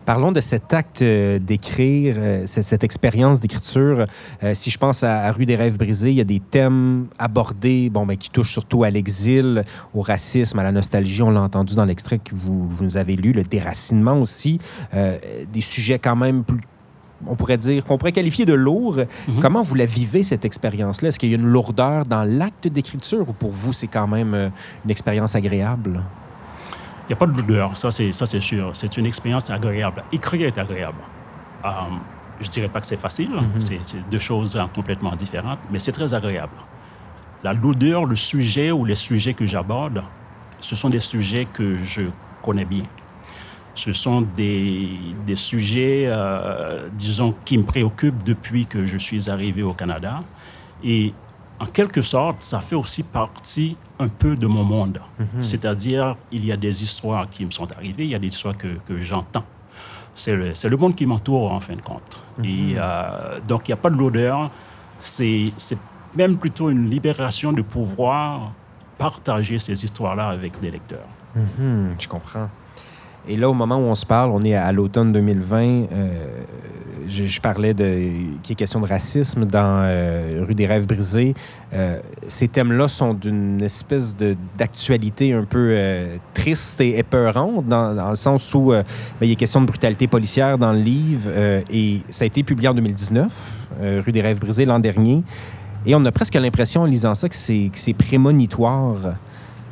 Parlons 0.05 0.31
de 0.31 0.39
cet 0.39 0.73
acte 0.73 1.01
euh, 1.01 1.39
d'écrire, 1.39 2.15
euh, 2.17 2.43
cette, 2.45 2.83
expérience 2.83 3.39
d'écriture. 3.39 4.05
si 4.53 4.69
je 4.69 4.77
pense 4.77 5.03
à, 5.03 5.31
Rue 5.31 5.45
des 5.45 5.55
rêves 5.55 5.77
brisés, 5.77 6.11
il 6.11 6.17
y 6.17 6.21
a 6.21 6.25
des 6.25 6.39
thèmes 6.39 7.07
abordés 7.19 7.89
bon, 7.89 8.05
ben, 8.05 8.15
qui 8.15 8.29
touchent 8.29 8.53
surtout 8.53 8.83
à 8.83 8.89
l'exil, 8.89 9.63
au 9.93 10.01
racisme, 10.01 10.59
à 10.59 10.63
la 10.63 10.71
nostalgie. 10.71 11.21
On 11.21 11.31
l'a 11.31 11.41
entendu 11.41 11.75
dans 11.75 11.85
l'extrait 11.85 12.19
que 12.19 12.33
vous, 12.33 12.67
vous, 12.69 12.83
nous 12.83 12.97
avez 12.97 13.15
lu, 13.15 13.31
le 13.31 13.43
déracinement 13.43 14.19
aussi. 14.19 14.59
des 14.93 15.61
sujets 15.61 15.99
quand 15.99 16.15
même 16.15 16.43
plus 16.43 16.61
on 17.27 17.35
pourrait 17.35 17.57
dire, 17.57 17.83
qu'on 17.85 17.97
pourrait 17.97 18.11
qualifier 18.11 18.45
de 18.45 18.53
lourd. 18.53 18.97
Mhm. 19.27 19.39
Comment 19.39 19.63
vous 19.63 19.73
la 19.73 19.85
vivez, 19.85 20.21
cette 20.21 20.45
expérience-là? 20.45 21.07
Est-ce 21.07 21.17
qu'il 21.17 21.29
y 21.29 21.33
a 21.33 21.37
une 21.37 21.47
lourdeur 21.47 22.05
dans 22.05 22.23
l'acte 22.23 22.67
d'écriture 22.67 23.27
ou 23.29 23.33
pour 23.33 23.51
vous, 23.51 23.73
c'est 23.73 23.87
quand 23.87 24.05
même 24.05 24.51
une 24.83 24.91
expérience 24.91 25.33
agréable? 25.33 26.03
Il 27.05 27.09
n'y 27.09 27.13
a 27.13 27.17
pas 27.17 27.27
de 27.27 27.39
douleur, 27.39 27.77
ça 27.77 27.91
c'est, 27.91 28.11
ça 28.13 28.25
c'est 28.25 28.39
sûr. 28.39 28.71
C'est 28.73 28.97
une 28.97 29.05
expérience 29.05 29.49
agréable. 29.51 30.01
Écrire 30.11 30.47
est 30.47 30.57
agréable. 30.57 30.97
Euh, 31.63 31.69
je 32.41 32.47
ne 32.47 32.51
dirais 32.51 32.67
pas 32.67 32.79
que 32.79 32.87
c'est 32.87 32.99
facile, 32.99 33.29
mhm. 33.29 33.61
c'est, 33.61 33.79
deux 34.09 34.19
choses 34.19 34.59
complètement 34.73 35.15
différentes, 35.15 35.59
mais 35.71 35.79
c'est 35.79 35.91
très 35.91 36.13
agréable. 36.13 36.55
La 37.43 37.53
lourdeur, 37.53 38.05
le 38.05 38.15
sujet 38.15 38.71
ou 38.71 38.85
les 38.85 38.95
sujets 38.95 39.33
que 39.33 39.45
j'aborde, 39.45 40.03
ce 40.59 40.75
sont 40.75 40.89
des 40.89 40.99
sujets 40.99 41.47
que 41.51 41.77
je 41.77 42.03
connais 42.41 42.65
bien. 42.65 42.83
Ce 43.75 43.91
sont 43.91 44.21
des, 44.21 44.89
des 45.25 45.35
sujets, 45.35 46.05
euh, 46.07 46.87
disons, 46.93 47.35
qui 47.45 47.57
me 47.57 47.63
préoccupent 47.63 48.23
depuis 48.23 48.65
que 48.65 48.85
je 48.85 48.97
suis 48.97 49.29
arrivé 49.29 49.63
au 49.63 49.73
Canada. 49.73 50.23
Et 50.83 51.13
en 51.65 51.71
quelque 51.71 52.01
sorte, 52.01 52.41
ça 52.41 52.59
fait 52.59 52.75
aussi 52.75 53.03
partie 53.03 53.75
un 53.99 54.07
peu 54.07 54.35
de 54.35 54.47
mon 54.47 54.63
monde. 54.63 54.99
Mhm. 55.19 55.41
C'est-à-dire, 55.41 56.15
il 56.31 56.45
y 56.45 56.51
a 56.51 56.57
des 56.57 56.83
histoires 56.83 57.29
qui 57.29 57.45
me 57.45 57.51
sont 57.51 57.71
arrivées, 57.71 58.03
il 58.03 58.11
y 58.11 58.15
a 58.15 58.19
des 58.19 58.27
histoires 58.27 58.57
que, 58.57 58.67
que 58.87 59.01
j'entends. 59.01 59.43
C'est 60.13 60.35
le, 60.35 60.53
le, 60.69 60.77
monde 60.77 60.95
qui 60.95 61.05
m'entoure, 61.05 61.51
en 61.51 61.59
fin 61.59 61.75
de 61.75 61.81
compte. 61.81 62.23
Mhm. 62.37 62.45
Et 62.45 62.75
euh, 62.77 63.39
donc, 63.47 63.67
il 63.67 63.71
n'y 63.71 63.73
a 63.73 63.77
pas 63.77 63.89
de 63.89 63.97
l'odeur. 63.97 64.51
C'est 64.99 65.51
même 66.15 66.37
plutôt 66.37 66.69
une 66.69 66.89
libération 66.89 67.51
de 67.51 67.61
pouvoir 67.61 68.51
partager 68.97 69.59
ces 69.59 69.83
histoires-là 69.83 70.29
avec 70.29 70.59
des 70.61 70.71
lecteurs. 70.71 71.07
Mhm, 71.35 71.95
je 71.99 72.07
comprends. 72.07 72.49
Et 73.27 73.35
là, 73.37 73.49
au 73.49 73.53
moment 73.53 73.77
où 73.77 73.83
on 73.83 73.95
se 73.95 74.05
parle, 74.05 74.31
on 74.31 74.43
est 74.43 74.53
à, 74.53 74.71
l'automne 74.71 75.11
2020. 75.11 75.57
Euh, 75.61 75.83
je, 77.07 77.39
parlais 77.39 77.73
de 77.73 78.09
qui 78.41 78.53
est 78.53 78.55
question 78.55 78.81
de 78.81 78.87
racisme 78.87 79.45
dans 79.45 79.83
euh, 79.83 80.43
Rue 80.47 80.55
des 80.55 80.65
rêves 80.65 80.87
brisés. 80.87 81.35
Euh, 81.73 81.99
ces 82.27 82.47
thèmes-là 82.47 82.87
sont 82.87 83.13
d'une 83.13 83.61
espèce 83.61 84.15
d'actualité 84.57 85.33
un 85.33 85.43
peu 85.43 85.77
triste 86.33 86.81
et 86.81 86.97
épeurante, 86.97 87.67
dans, 87.67 88.09
le 88.09 88.15
sens 88.15 88.53
où 88.53 88.71
ben, 88.71 88.83
il 89.21 89.31
est 89.31 89.35
question 89.35 89.61
de 89.61 89.67
brutalité 89.67 90.07
policière 90.07 90.57
dans 90.57 90.73
le 90.73 90.79
livre. 90.79 91.29
et 91.69 92.01
ça 92.09 92.23
a 92.23 92.25
été 92.25 92.43
publié 92.43 92.69
en 92.69 92.73
2019, 92.73 93.67
Rue 94.03 94.11
des 94.11 94.21
rêves 94.21 94.39
brisés, 94.39 94.65
l'an 94.65 94.79
dernier. 94.79 95.23
Et 95.85 95.93
on 95.93 96.03
a 96.05 96.11
presque 96.11 96.33
l'impression, 96.33 96.81
en 96.81 96.85
lisant 96.85 97.13
ça, 97.13 97.29
que 97.29 97.35
c'est 97.35 97.93
prémonitoire 97.97 99.15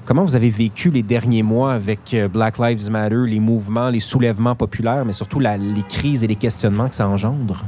Comment 0.06 0.24
vous 0.24 0.36
avez 0.36 0.50
vécu 0.50 0.90
les 0.90 1.02
derniers 1.02 1.44
mois 1.44 1.74
avec 1.74 2.14
euh, 2.14 2.28
Black 2.28 2.58
Lives 2.58 2.92
Matter, 2.92 3.24
les 3.26 3.40
mouvements, 3.40 3.90
les 3.90 4.02
soulèvements 4.02 4.54
populaires, 4.54 5.06
mais 5.06 5.14
surtout 5.14 5.40
la, 5.40 5.56
les 5.56 5.84
crises 5.84 6.26
et 6.26 6.28
les 6.28 6.36
questionnements 6.36 6.90
que 6.90 6.96
ça 6.96 7.08
engendre? 7.08 7.64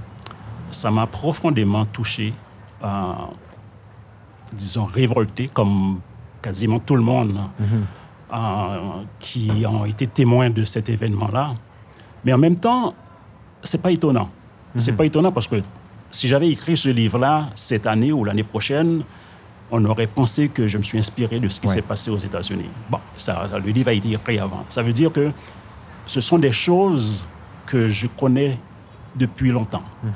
Ça 0.70 0.92
m'a 0.92 1.08
profondément 1.08 1.86
touché, 1.86 2.34
euh, 2.84 3.14
disons 4.52 4.84
révolté, 4.84 5.48
comme 5.48 6.02
quasiment 6.42 6.80
tout 6.80 6.98
le 6.98 7.04
monde 7.04 7.40
mm-hmm. 7.62 8.34
euh, 8.34 8.78
qui 9.20 9.66
ont 9.66 9.86
été 9.86 10.06
témoins 10.06 10.50
de 10.50 10.66
cet 10.66 10.90
événement-là. 10.90 11.54
Mais 12.26 12.34
en 12.34 12.38
même 12.38 12.58
temps, 12.58 12.96
c'est 13.64 13.82
pas 13.82 13.92
étonnant. 13.92 14.30
C'est 14.76 14.92
mm-hmm. 14.92 14.96
pas 14.98 15.06
étonnant 15.06 15.32
parce 15.32 15.48
que 15.48 15.62
si 16.12 16.28
j'avais 16.28 16.50
écrit 16.50 16.76
ce 16.76 16.90
livre-là 16.90 17.48
cette 17.56 17.88
année 17.88 18.12
ou 18.12 18.26
l'année 18.26 18.44
prochaine, 18.44 19.04
on 19.72 19.84
aurait 19.86 20.08
pensé 20.08 20.50
que 20.50 20.68
je 20.68 20.78
me 20.78 20.84
suis 20.84 20.98
inspiré 20.98 21.40
de 21.40 21.48
ce 21.48 21.60
qui 21.60 21.68
s'est 21.68 21.82
passé 21.82 22.12
aux 22.12 22.18
États-Unis. 22.18 22.70
Bon, 22.90 23.00
ça, 23.16 23.50
le 23.54 23.72
livre 23.72 23.90
a 23.90 23.94
été 23.94 24.12
écrit 24.12 24.40
avant. 24.40 24.64
Ça 24.70 24.84
veut 24.84 24.94
dire 24.94 25.12
que 25.12 25.32
ce 26.06 26.22
sont 26.22 26.38
des 26.38 26.52
choses 26.52 27.26
que 27.66 27.90
je 27.90 28.08
connais 28.08 28.60
depuis 29.16 29.52
longtemps. 29.52 29.84
Mhm. 30.04 30.12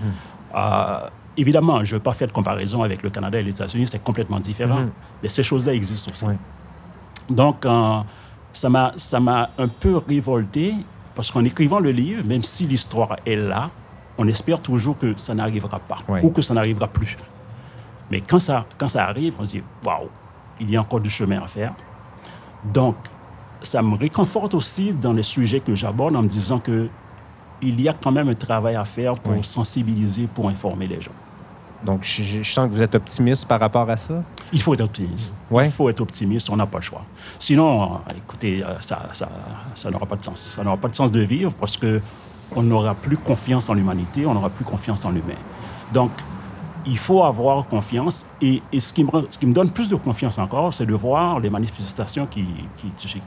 Euh, 0.56 1.08
évidemment, 1.36 1.84
je 1.84 1.96
ne 1.96 2.00
veux 2.00 2.04
pas 2.04 2.14
faire 2.14 2.28
de 2.28 2.34
comparaison 2.34 2.84
avec 2.84 3.02
le 3.02 3.10
Canada 3.10 3.40
et 3.40 3.44
les 3.44 3.52
États-Unis, 3.52 3.88
c'est 3.88 4.04
complètement 4.04 4.40
différent. 4.40 4.82
Mhm. 4.82 4.92
Mais 5.24 5.30
ces 5.30 5.44
choses-là 5.44 5.74
existent 5.74 6.12
aussi. 6.12 6.26
Donc, 7.30 7.66
euh, 7.66 8.00
ça 8.54 8.70
m'a 8.70 9.50
un 9.58 9.68
peu 9.68 9.98
révolté 9.98 10.76
parce 11.16 11.32
qu'en 11.32 11.44
écrivant 11.44 11.80
le 11.80 11.92
livre, 11.92 12.24
même 12.26 12.44
si 12.44 12.66
l'histoire 12.66 13.18
est 13.26 13.36
là, 13.36 13.72
on 14.18 14.28
espère 14.28 14.62
toujours 14.62 14.98
que 14.98 15.18
ça 15.18 15.34
n'arrivera 15.34 15.80
pas 15.80 15.98
ou 16.22 16.30
que 16.30 16.42
ça 16.42 16.54
n'arrivera 16.54 16.88
plus. 16.88 17.16
Mais 18.12 18.22
quand 18.22 18.40
ça, 18.40 18.66
quand 18.78 18.88
ça 18.88 19.06
arrive, 19.06 19.36
on 19.40 19.46
se 19.46 19.52
dit, 19.52 19.64
waouh, 19.86 20.10
il 20.60 20.72
y 20.72 20.78
a 20.78 20.82
encore 20.82 21.00
du 21.00 21.10
chemin 21.10 21.42
à 21.42 21.48
faire. 21.48 21.74
Donc, 22.64 22.96
ça 23.62 23.82
me 23.82 23.96
réconforte 23.96 24.54
aussi 24.54 24.94
dans 24.94 25.14
les 25.14 25.24
sujets 25.24 25.60
que 25.60 25.76
j'aborde 25.76 26.16
en 26.16 26.24
me 26.24 26.28
disant 26.28 26.60
que 26.60 26.90
il 27.62 27.82
y 27.82 27.90
a 27.90 27.94
quand 27.94 28.12
même 28.12 28.30
un 28.30 28.36
travail 28.36 28.76
à 28.76 28.86
faire 28.86 29.14
pour 29.14 29.44
sensibiliser, 29.44 30.28
pour 30.28 30.48
informer 30.48 30.88
les 30.88 31.02
gens. 31.02 31.12
Donc, 31.84 32.04
je, 32.04 32.44
sens 32.44 32.70
que 32.70 32.74
vous 32.74 32.82
êtes 32.82 32.96
optimiste 32.96 33.48
par 33.48 33.60
rapport 33.60 33.90
à 33.90 33.96
ça? 33.96 34.24
Il 34.52 34.62
faut 34.62 34.74
être 34.74 34.82
optimiste. 34.82 35.34
Ouais. 35.50 35.66
Il 35.68 35.72
faut 35.72 35.90
être 35.90 36.02
optimiste, 36.02 36.50
on 36.50 36.58
n'a 36.58 36.66
pas 36.66 36.80
le 36.80 36.84
choix. 36.84 37.04
Sinon, 37.38 38.02
écoutez, 38.16 38.64
euh, 38.64 38.80
ça, 38.82 39.10
ça, 39.14 39.30
ça 39.76 39.90
n'aura 39.90 40.06
pas 40.06 40.18
de 40.18 40.24
sens. 40.24 40.56
Ça 40.56 40.64
n'aura 40.64 40.78
pas 40.78 40.90
de 40.90 40.96
sens 40.96 41.12
de 41.12 41.22
vivre 41.22 41.54
parce 41.54 41.78
que 41.78 42.02
on 42.56 42.64
n'aura 42.64 42.96
plus 42.96 43.18
confiance 43.18 43.70
en 43.70 43.74
l'humanité, 43.74 44.26
on 44.26 44.34
n'aura 44.34 44.50
plus 44.50 44.66
confiance 44.66 45.06
en 45.06 45.12
l'humain. 45.12 45.36
Donc, 45.94 46.12
il 46.86 46.98
faut 46.98 47.24
avoir 47.24 47.68
confiance. 47.68 48.26
Et, 48.42 48.62
ce, 48.78 48.94
qui 48.94 49.04
me, 49.04 49.10
ce, 49.30 49.38
qui 49.38 49.46
me, 49.46 49.54
donne 49.54 49.72
plus 49.72 49.90
de 49.90 49.96
confiance 49.96 50.38
encore, 50.38 50.74
c'est 50.74 50.86
de 50.86 50.94
voir 50.96 51.40
les 51.40 51.50
manifestations 51.50 52.26
qui, 52.26 52.46
qui, 52.78 52.90
qui, 52.98 53.22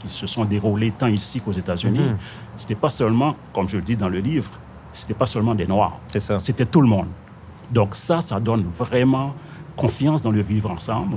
qui, 0.00 0.08
se 0.08 0.26
sont 0.26 0.44
déroulées 0.44 0.90
tant 0.92 1.06
ici 1.06 1.40
qu'aux 1.40 1.52
États-Unis. 1.52 2.10
Ce 2.56 2.64
n'était 2.64 2.74
pas 2.74 2.90
seulement, 2.90 3.36
comme 3.52 3.68
je 3.68 3.76
le 3.76 3.82
dis 3.82 3.96
dans 3.96 4.08
le 4.08 4.18
livre, 4.18 4.50
ce 4.92 5.04
n'était 5.04 5.14
pas 5.14 5.26
seulement 5.26 5.54
des 5.54 5.66
Noirs. 5.66 5.98
C'était 6.38 6.66
tout 6.66 6.80
le 6.80 6.88
monde. 6.88 7.06
Donc 7.70 7.94
ça, 7.94 8.20
ça 8.20 8.40
donne 8.40 8.64
vraiment 8.76 9.34
confiance 9.76 10.22
dans 10.22 10.30
le 10.32 10.42
vivre 10.42 10.70
ensemble 10.70 11.16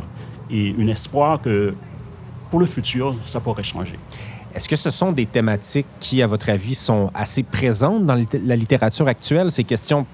et 0.50 0.76
un 0.80 0.88
espoir 0.88 1.42
que 1.42 1.74
pour 2.50 2.60
le 2.60 2.66
futur, 2.66 3.16
ça 3.26 3.40
pourrait 3.40 3.64
changer. 3.64 4.00
Est-ce 4.54 4.70
que 4.70 4.78
ce 4.78 4.90
sont 4.90 5.12
des 5.12 5.26
thématiques 5.26 5.88
qui, 6.00 6.22
à 6.22 6.28
votre 6.28 6.50
avis, 6.50 6.76
sont 6.76 7.12
assez 7.14 7.44
présentes 7.44 8.06
dans 8.06 8.16
la 8.46 8.56
littérature 8.56 9.08
actuelle, 9.08 9.52
ces 9.52 9.66
questions 9.66 10.06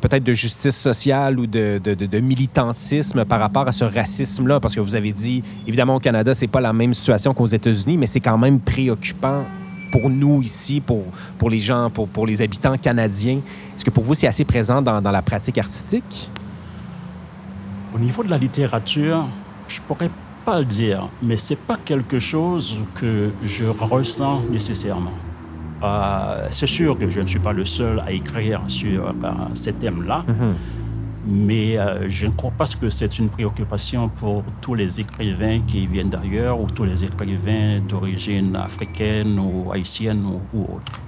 peut-être 0.00 0.24
de 0.24 0.32
justice 0.32 0.76
sociale 0.76 1.38
ou 1.38 1.46
de, 1.46 2.20
militantisme 2.20 3.24
par 3.24 3.40
rapport 3.40 3.66
à 3.66 3.72
ce 3.72 3.84
racisme-là? 3.84 4.60
Parce 4.60 4.74
que 4.74 4.80
vous 4.80 4.94
avez 4.94 5.12
dit, 5.12 5.42
évidemment, 5.66 5.96
au 5.96 6.00
Canada, 6.00 6.34
c'est 6.34 6.46
pas 6.46 6.60
la 6.60 6.72
même 6.72 6.94
situation 6.94 7.34
qu'aux 7.34 7.46
États-Unis, 7.46 7.96
mais 7.96 8.06
c'est 8.06 8.20
quand 8.20 8.38
même 8.38 8.60
préoccupant 8.60 9.44
pour 9.92 10.10
nous 10.10 10.42
ici, 10.42 10.80
pour, 10.80 11.04
pour 11.38 11.48
les 11.48 11.60
gens, 11.60 11.90
pour, 11.90 12.08
pour 12.08 12.26
les 12.26 12.42
habitants 12.42 12.76
canadiens. 12.76 13.40
Est-ce 13.76 13.84
que 13.84 13.90
pour 13.90 14.04
vous, 14.04 14.14
c'est 14.14 14.26
assez 14.26 14.44
présent 14.44 14.82
dans, 14.82 15.00
dans 15.00 15.12
la 15.12 15.22
pratique 15.22 15.58
artistique? 15.58 16.30
Au 17.94 17.98
niveau 17.98 18.22
de 18.22 18.28
la 18.28 18.38
littérature, 18.38 19.26
je 19.68 19.80
pourrais 19.80 20.10
pas 20.44 20.58
le 20.58 20.64
dire, 20.64 21.08
mais 21.22 21.36
c'est 21.36 21.56
pas 21.56 21.76
quelque 21.82 22.18
chose 22.18 22.84
que 22.94 23.30
je 23.42 23.64
ressens 23.64 24.42
nécessairement. 24.50 25.12
Euh, 25.86 26.48
c'est 26.50 26.66
sûr 26.66 26.98
que 26.98 27.08
je 27.08 27.20
ne 27.20 27.26
suis 27.26 27.38
pas 27.38 27.52
le 27.52 27.64
seul 27.64 28.00
à 28.00 28.12
écrire 28.12 28.62
sur 28.66 29.06
euh, 29.08 29.12
ces 29.54 29.72
thèmes-là, 29.72 30.24
mhm. 30.26 30.54
mais 31.28 31.78
euh, 31.78 32.08
je 32.08 32.26
ne 32.26 32.32
crois 32.32 32.50
pas 32.50 32.64
que 32.80 32.90
c'est 32.90 33.18
une 33.18 33.28
préoccupation 33.28 34.08
pour 34.08 34.42
tous 34.60 34.74
les 34.74 35.00
écrivains 35.00 35.60
qui 35.66 35.86
viennent 35.86 36.10
d'ailleurs 36.10 36.60
ou 36.60 36.66
tous 36.66 36.84
les 36.84 37.04
écrivains 37.04 37.80
d'origine 37.88 38.56
africaine 38.56 39.38
ou 39.38 39.70
haïtienne 39.72 40.24
ou, 40.54 40.62
autre. 40.62 41.00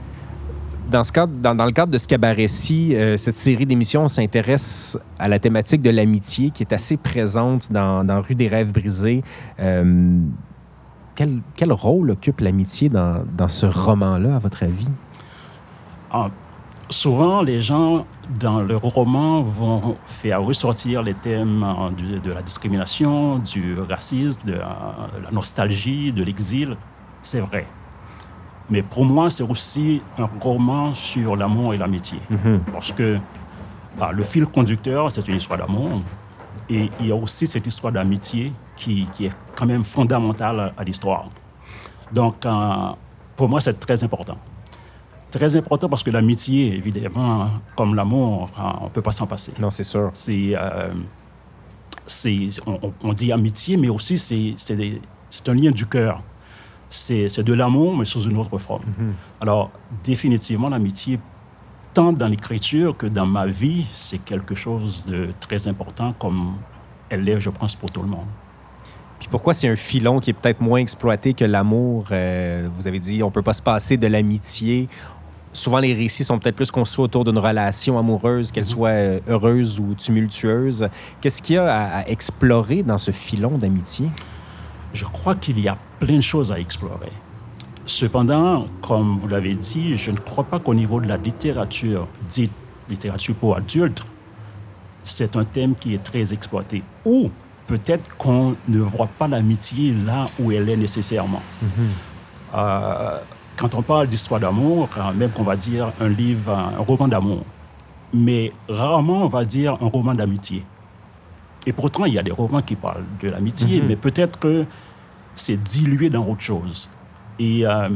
Dans, 0.90 1.02
ce 1.02 1.12
cadre, 1.12 1.32
dans, 1.36 1.64
le 1.64 1.72
cadre 1.72 1.92
de 1.92 1.98
ce 1.98 2.06
cabaret-ci, 2.08 2.96
cette 3.18 3.36
série 3.36 3.66
d'émissions 3.66 4.08
s'intéresse 4.08 4.98
à 5.18 5.28
la 5.28 5.38
thématique 5.38 5.82
de 5.82 5.90
l'amitié 5.90 6.48
qui 6.48 6.62
est 6.62 6.72
assez 6.72 6.96
présente 6.96 7.70
dans, 7.70 8.04
dans 8.04 8.22
Rue 8.22 8.34
des 8.34 8.48
rêves 8.48 8.72
brisés 8.72 9.22
quel, 11.56 11.72
rôle 11.72 12.12
occupe 12.12 12.40
l'amitié 12.40 12.88
dans, 12.88 13.48
ce 13.48 13.66
roman-là, 13.66 14.36
à 14.36 14.38
votre 14.38 14.62
avis? 14.62 14.88
Ah, 16.12 16.28
souvent, 16.88 17.42
les 17.42 17.60
gens, 17.60 18.06
dans 18.38 18.60
leur 18.60 18.82
roman, 18.82 19.42
vont 19.42 19.96
faire 20.04 20.42
ressortir 20.42 21.02
les 21.02 21.14
thèmes 21.14 21.66
de, 22.22 22.32
la 22.32 22.42
discrimination, 22.42 23.38
du 23.38 23.78
racisme, 23.80 24.42
de, 24.44 24.52
la 24.54 25.30
nostalgie, 25.32 26.12
de 26.12 26.22
l'exil. 26.22 26.76
C'est 27.22 27.40
vrai. 27.40 27.66
Mais 28.70 28.82
pour 28.82 29.04
moi, 29.04 29.30
c'est 29.30 29.42
aussi 29.42 30.02
un 30.18 30.28
roman 30.40 30.94
sur 30.94 31.34
l'amour 31.34 31.74
et 31.74 31.78
l'amitié. 31.78 32.18
Mhm. 32.30 32.60
Parce 32.72 32.92
que 32.92 33.18
bah, 33.98 34.10
le 34.12 34.22
fil 34.22 34.46
conducteur, 34.46 35.10
c'est 35.10 35.26
une 35.26 35.36
histoire 35.36 35.58
d'amour. 35.58 36.00
Et 36.70 36.90
il 37.00 37.06
y 37.06 37.12
a 37.12 37.16
aussi 37.16 37.46
cette 37.46 37.66
histoire 37.66 37.92
d'amitié 37.92 38.52
qui, 38.78 39.06
est 39.20 39.32
quand 39.56 39.66
même 39.66 39.84
fondamentale 39.84 40.72
à, 40.76 40.84
l'histoire. 40.84 41.28
Donc, 42.12 42.46
euh, 42.46 42.90
pour 43.36 43.48
moi, 43.48 43.60
c'est 43.60 43.78
très 43.78 44.02
important. 44.02 44.38
Très 45.30 45.56
important 45.56 45.88
parce 45.88 46.02
que 46.02 46.10
l'amitié, 46.10 46.74
évidemment, 46.74 47.50
comme 47.76 47.94
l'amour, 47.94 48.50
on 48.56 48.84
ne 48.84 48.88
peut 48.88 49.02
pas 49.02 49.12
s'en 49.12 49.26
passer. 49.26 49.52
Non, 49.60 49.70
c'est 49.70 49.84
sûr. 49.84 50.10
C'est, 50.14 50.54
euh, 50.54 50.94
on, 53.02 53.12
dit 53.12 53.32
amitié, 53.32 53.76
mais 53.76 53.90
aussi 53.90 54.16
c'est, 54.16 55.48
un 55.48 55.54
lien 55.54 55.70
du 55.70 55.84
cœur. 55.84 56.22
C'est, 56.88 57.42
de 57.42 57.52
l'amour, 57.52 57.94
mais 57.94 58.06
sous 58.06 58.22
une 58.22 58.38
autre 58.38 58.56
forme. 58.56 58.84
Mm-hmm. 58.84 59.12
Alors, 59.42 59.70
définitivement, 60.02 60.70
l'amitié, 60.70 61.20
tant 61.92 62.12
dans 62.12 62.28
l'écriture 62.28 62.96
que 62.96 63.06
dans 63.06 63.26
ma 63.26 63.46
vie, 63.46 63.86
c'est 63.92 64.24
quelque 64.24 64.54
chose 64.54 65.04
de 65.04 65.28
très 65.38 65.68
important, 65.68 66.14
comme 66.18 66.54
elle 67.10 67.24
l'est, 67.24 67.40
je 67.40 67.50
pense, 67.50 67.74
pour 67.74 67.90
tout 67.90 68.00
le 68.00 68.08
monde. 68.08 68.26
Puis 69.18 69.28
pourquoi 69.28 69.52
c'est 69.52 69.68
un 69.68 69.76
filon 69.76 70.20
qui 70.20 70.30
est 70.30 70.32
peut-être 70.32 70.60
moins 70.60 70.78
exploité 70.78 71.34
que 71.34 71.44
l'amour? 71.44 72.06
Euh, 72.12 72.68
vous 72.76 72.86
avez 72.86 73.00
dit, 73.00 73.22
on 73.22 73.30
peut 73.30 73.42
pas 73.42 73.54
se 73.54 73.62
passer 73.62 73.96
de 73.96 74.06
l'amitié 74.06 74.88
souvent 75.58 75.78
les 75.78 75.92
récits 75.92 76.24
sont 76.24 76.38
peut-être 76.38 76.56
plus 76.56 76.70
construits 76.70 77.04
autour 77.04 77.24
d'une 77.24 77.38
relation 77.38 77.98
amoureuse, 77.98 78.50
qu'elle 78.52 78.64
mhm. 78.64 78.70
soit 78.70 78.88
euh, 78.90 79.20
heureuse 79.28 79.80
ou 79.80 79.94
tumultueuse. 79.94 80.88
Qu'est-ce 81.20 81.42
qu'il 81.42 81.56
y 81.56 81.58
a 81.58 81.98
à, 81.98 82.08
explorer 82.08 82.82
dans 82.82 82.98
ce 82.98 83.10
filon 83.10 83.58
d'amitié? 83.58 84.08
Je 84.92 85.04
crois 85.04 85.34
qu'il 85.34 85.60
y 85.60 85.68
a 85.68 85.76
plein 85.98 86.16
de 86.16 86.22
choses 86.22 86.50
à 86.52 86.58
explorer. 86.58 87.12
Cependant, 87.86 88.66
comme 88.82 89.18
vous 89.18 89.28
l'avez 89.28 89.54
dit, 89.54 89.96
je 89.96 90.10
ne 90.10 90.18
crois 90.18 90.44
pas 90.44 90.58
qu'au 90.58 90.74
niveau 90.74 91.00
de 91.00 91.08
la 91.08 91.16
littérature, 91.16 92.06
dite 92.28 92.52
littérature 92.88 93.34
pour 93.34 93.56
adultes, 93.56 94.02
c'est 95.04 95.36
un 95.36 95.44
thème 95.44 95.74
qui 95.74 95.94
est 95.94 96.02
très 96.02 96.32
exploité. 96.32 96.82
Ou 97.04 97.30
peut-être 97.68 98.16
qu'on 98.16 98.56
ne 98.66 98.80
voit 98.80 99.06
pas 99.18 99.28
l'amitié 99.28 99.92
là 99.92 100.24
où 100.40 100.50
elle 100.50 100.68
est 100.68 100.76
nécessairement. 100.76 101.42
Mhm. 101.62 101.68
Euh, 102.56 103.18
quand 103.56 103.74
on 103.74 103.82
parle 103.82 104.08
d'histoire 104.08 104.40
d'amour, 104.40 104.88
même 105.14 105.30
qu'on 105.30 105.42
va 105.44 105.54
dire 105.54 105.92
un 106.00 106.08
livre, 106.08 106.50
un 106.50 106.82
roman 106.82 107.06
d'amour, 107.06 107.44
mais 108.12 108.52
rarement 108.68 109.22
on 109.22 109.26
va 109.26 109.44
dire 109.44 109.76
un 109.80 109.88
roman 109.88 110.14
d'amitié. 110.14 110.64
Et 111.66 111.72
pourtant, 111.72 112.06
il 112.06 112.14
y 112.14 112.18
a 112.18 112.22
des 112.22 112.32
romans 112.32 112.62
qui 112.62 112.76
parlent 112.76 113.04
de 113.20 113.28
l'amitié, 113.28 113.80
mhm. 113.80 113.88
mais 113.88 113.96
peut-être 113.96 114.38
que 114.38 114.64
c'est 115.34 115.62
dilué 115.62 116.08
dans 116.08 116.26
autre 116.26 116.40
chose. 116.40 116.88
Et 117.38 117.66
euh, 117.66 117.90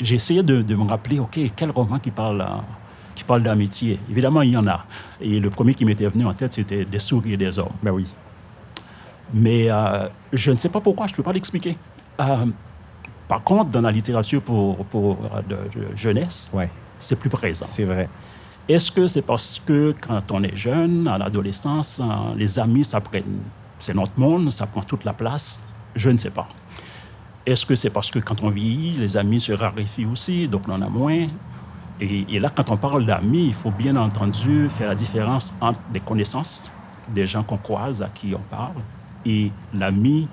j'ai 0.00 0.14
essayé 0.14 0.42
de, 0.42 0.74
me 0.74 0.88
rappeler, 0.88 1.18
OK, 1.18 1.38
quel 1.56 1.70
roman 1.70 1.98
qui 1.98 2.12
parle, 2.12 2.46
qui 3.16 3.24
parle 3.24 3.42
d'amitié? 3.42 3.98
Évidemment, 4.08 4.42
il 4.42 4.52
y 4.52 4.56
en 4.56 4.66
a. 4.68 4.84
Et 5.20 5.40
le 5.40 5.50
premier 5.50 5.74
qui 5.74 5.84
m'était 5.84 6.06
venu 6.06 6.24
en 6.24 6.32
tête, 6.32 6.52
c'était 6.52 6.84
Des 6.84 7.00
souris 7.00 7.32
et 7.32 7.36
des 7.36 7.58
hommes. 7.58 7.74
Ben 7.82 7.90
oui. 7.90 8.06
Mais 9.32 9.70
euh, 9.70 10.08
je 10.32 10.50
ne 10.50 10.56
sais 10.56 10.68
pas 10.68 10.80
pourquoi, 10.80 11.06
je 11.06 11.12
ne 11.12 11.16
peux 11.16 11.22
pas 11.22 11.32
l'expliquer. 11.32 11.76
Euh, 12.20 12.46
par 13.26 13.42
contre, 13.42 13.70
dans 13.70 13.82
la 13.82 13.92
littérature 13.92 14.42
pour, 14.42 14.76
pour 14.86 15.18
euh, 15.34 15.42
de, 15.42 15.96
jeunesse, 15.96 16.50
ouais. 16.54 16.70
c'est 16.98 17.18
plus 17.18 17.30
présent. 17.30 17.66
C'est 17.66 17.84
vrai. 17.84 18.08
Est-ce 18.68 18.90
que 18.90 19.06
c'est 19.06 19.22
parce 19.22 19.62
que 19.64 19.94
quand 20.00 20.30
on 20.30 20.42
est 20.42 20.56
jeune, 20.56 21.08
à 21.08 21.18
l'adolescence, 21.18 22.02
les 22.36 22.58
amis, 22.58 22.84
ça 22.84 23.00
c'est 23.78 23.94
notre 23.94 24.18
monde, 24.18 24.50
ça 24.52 24.66
prend 24.66 24.82
toute 24.82 25.04
la 25.04 25.14
place? 25.14 25.60
Je 25.94 26.10
ne 26.10 26.18
sais 26.18 26.30
pas. 26.30 26.48
Est-ce 27.46 27.64
que 27.64 27.74
c'est 27.74 27.88
parce 27.88 28.10
que 28.10 28.18
quand 28.18 28.42
on 28.42 28.50
vieillit, 28.50 28.92
les 28.98 29.16
amis 29.16 29.40
se 29.40 29.52
raréfient 29.52 30.04
aussi, 30.04 30.48
donc 30.48 30.68
on 30.68 30.72
en 30.72 30.82
a 30.82 30.88
moins? 30.88 31.28
Et, 31.98 32.26
et 32.28 32.38
là, 32.38 32.50
quand 32.54 32.70
on 32.70 32.76
parle 32.76 33.06
d'amis, 33.06 33.46
il 33.46 33.54
faut 33.54 33.70
bien 33.70 33.96
entendu 33.96 34.68
faire 34.68 34.88
la 34.88 34.94
différence 34.94 35.54
entre 35.62 35.80
les 35.92 36.00
connaissances, 36.00 36.70
des 37.08 37.24
gens 37.24 37.42
qu'on 37.42 37.56
croise, 37.56 38.02
à 38.02 38.08
qui 38.08 38.34
on 38.34 38.54
parle, 38.54 38.74
et 39.24 39.50
l'ami, 39.74 40.28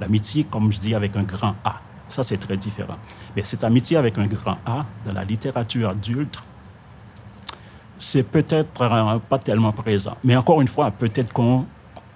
l'amitié, 0.00 0.44
comme 0.44 0.70
je 0.72 0.78
dis, 0.78 0.94
avec 0.94 1.16
un 1.16 1.22
grand 1.22 1.54
A. 1.64 1.80
Ça, 2.08 2.22
c'est 2.24 2.38
très 2.38 2.56
différent. 2.56 2.96
Mais 3.36 3.44
cette 3.44 3.62
amitié 3.62 3.96
avec 3.96 4.18
un 4.18 4.26
grand 4.26 4.58
A, 4.66 4.84
dans 5.04 5.12
la 5.12 5.24
littérature 5.24 5.90
adulte, 5.90 6.38
c'est 8.00 8.24
peut-être 8.24 8.82
euh, 8.82 9.18
pas 9.28 9.38
tellement 9.38 9.72
présent. 9.72 10.16
Mais 10.24 10.34
encore 10.34 10.60
une 10.60 10.68
fois, 10.68 10.90
peut-être 10.90 11.32
qu'on 11.32 11.66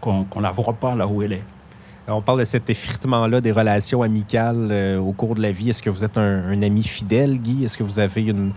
ne 0.04 0.42
la 0.42 0.50
voit 0.50 0.72
pas 0.72 0.94
là 0.94 1.06
où 1.06 1.22
elle 1.22 1.34
est. 1.34 1.42
on 2.08 2.22
parle 2.22 2.40
de 2.40 2.44
cet 2.44 2.70
effritement-là 2.70 3.40
des 3.40 3.52
relations 3.52 4.02
amicales 4.02 4.68
euh, 4.70 4.98
au 4.98 5.12
cours 5.12 5.34
de 5.34 5.42
la 5.42 5.52
vie. 5.52 5.70
Est-ce 5.70 5.82
que 5.82 5.90
vous 5.90 6.04
êtes 6.04 6.16
un, 6.16 6.62
ami 6.62 6.82
fidèle, 6.82 7.38
Guy? 7.38 7.64
Est-ce 7.64 7.76
que 7.78 7.84
vous 7.84 7.98
avez 7.98 8.22
une, 8.22 8.52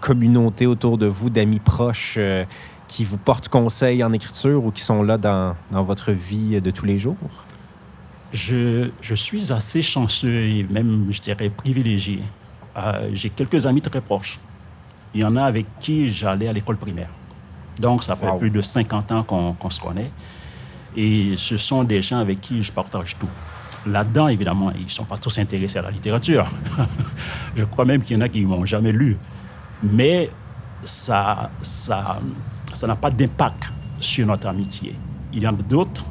communauté 0.00 0.66
autour 0.66 0.98
de 0.98 1.06
vous 1.06 1.30
d'amis 1.30 1.60
proches 1.60 2.16
euh, 2.18 2.44
qui 2.88 3.04
vous 3.04 3.18
portent 3.18 3.48
conseil 3.48 4.02
en 4.04 4.12
écriture 4.12 4.64
ou 4.64 4.70
qui 4.70 4.82
sont 4.82 5.02
là 5.02 5.18
dans, 5.18 5.56
dans 5.70 5.82
votre 5.82 6.12
vie 6.12 6.60
de 6.60 6.70
tous 6.70 6.86
les 6.86 6.98
jours? 6.98 7.16
je, 8.32 8.90
je, 9.00 9.14
suis 9.14 9.52
assez 9.52 9.82
chanceux 9.82 10.42
et 10.42 10.66
même, 10.68 11.06
je 11.10 11.20
dirais, 11.20 11.50
privilégié. 11.50 12.22
Euh, 12.76 13.10
j'ai 13.14 13.30
quelques 13.30 13.66
amis 13.66 13.80
très 13.80 14.00
proches. 14.00 14.38
Il 15.14 15.22
y 15.22 15.24
en 15.24 15.36
a 15.36 15.44
avec 15.44 15.66
qui 15.80 16.08
j'allais 16.08 16.48
à 16.48 16.52
l'école 16.52 16.76
primaire. 16.76 17.08
Donc, 17.78 18.04
ça 18.04 18.16
fait 18.16 18.30
plus 18.38 18.50
de 18.50 18.60
50 18.60 19.12
ans 19.12 19.22
qu'on 19.22 19.70
se 19.70 19.80
connaît. 19.80 20.10
Et 20.96 21.34
ce 21.36 21.56
sont 21.56 21.84
des 21.84 22.00
gens 22.00 22.18
avec 22.18 22.40
qui 22.40 22.62
je 22.62 22.72
partage 22.72 23.16
tout. 23.18 23.28
Là-dedans, 23.86 24.28
évidemment, 24.28 24.72
ils 24.72 24.84
ne 24.84 24.90
sont 24.90 25.04
pas 25.04 25.18
tous 25.18 25.38
intéressés 25.38 25.78
à 25.78 25.82
la 25.82 25.90
littérature. 25.90 26.48
je 27.56 27.64
crois 27.64 27.84
même 27.84 28.02
qu'il 28.02 28.16
y 28.16 28.18
en 28.18 28.22
a 28.22 28.28
qui 28.28 28.40
ne 28.42 28.46
m'ont 28.46 28.64
jamais 28.64 28.92
lu. 28.92 29.16
Mais 29.82 30.30
ça 30.84 31.50
ça, 31.60 32.18
ça 32.76 32.86
n'a 32.86 32.96
pas 32.96 33.10
d'impact 33.10 33.72
sur 33.98 34.26
notre 34.26 34.48
amitié. 34.48 34.94
Il 35.32 35.42
y 35.42 35.46
en 35.46 35.54
a 35.54 35.62
d'autres, 35.62 36.04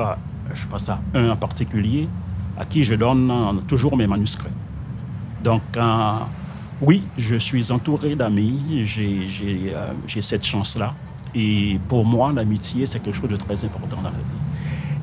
euh, 0.00 0.14
je 0.54 0.66
pense 0.66 0.88
à 0.88 1.00
un 1.14 1.30
en 1.30 1.36
particulier, 1.36 2.08
à 2.58 2.64
qui 2.64 2.84
je 2.84 2.94
donne 2.94 3.30
euh, 3.30 3.60
toujours 3.66 3.96
mes 3.96 4.06
manuscrits. 4.06 4.50
Donc, 5.42 5.62
euh, 5.76 6.12
oui, 6.80 7.02
je 7.16 7.36
suis 7.36 7.72
entouré 7.72 8.14
d'amis, 8.14 8.82
j'ai 8.84 9.72
euh, 9.74 10.20
cette 10.20 10.44
chance-là. 10.44 10.94
Et 11.34 11.80
pour 11.88 12.04
moi, 12.04 12.32
l'amitié, 12.32 12.86
c'est 12.86 13.00
quelque 13.00 13.16
chose 13.16 13.30
de 13.30 13.36
très 13.36 13.64
important 13.64 13.96
dans 13.96 14.02
la 14.02 14.10
vie. 14.10 14.40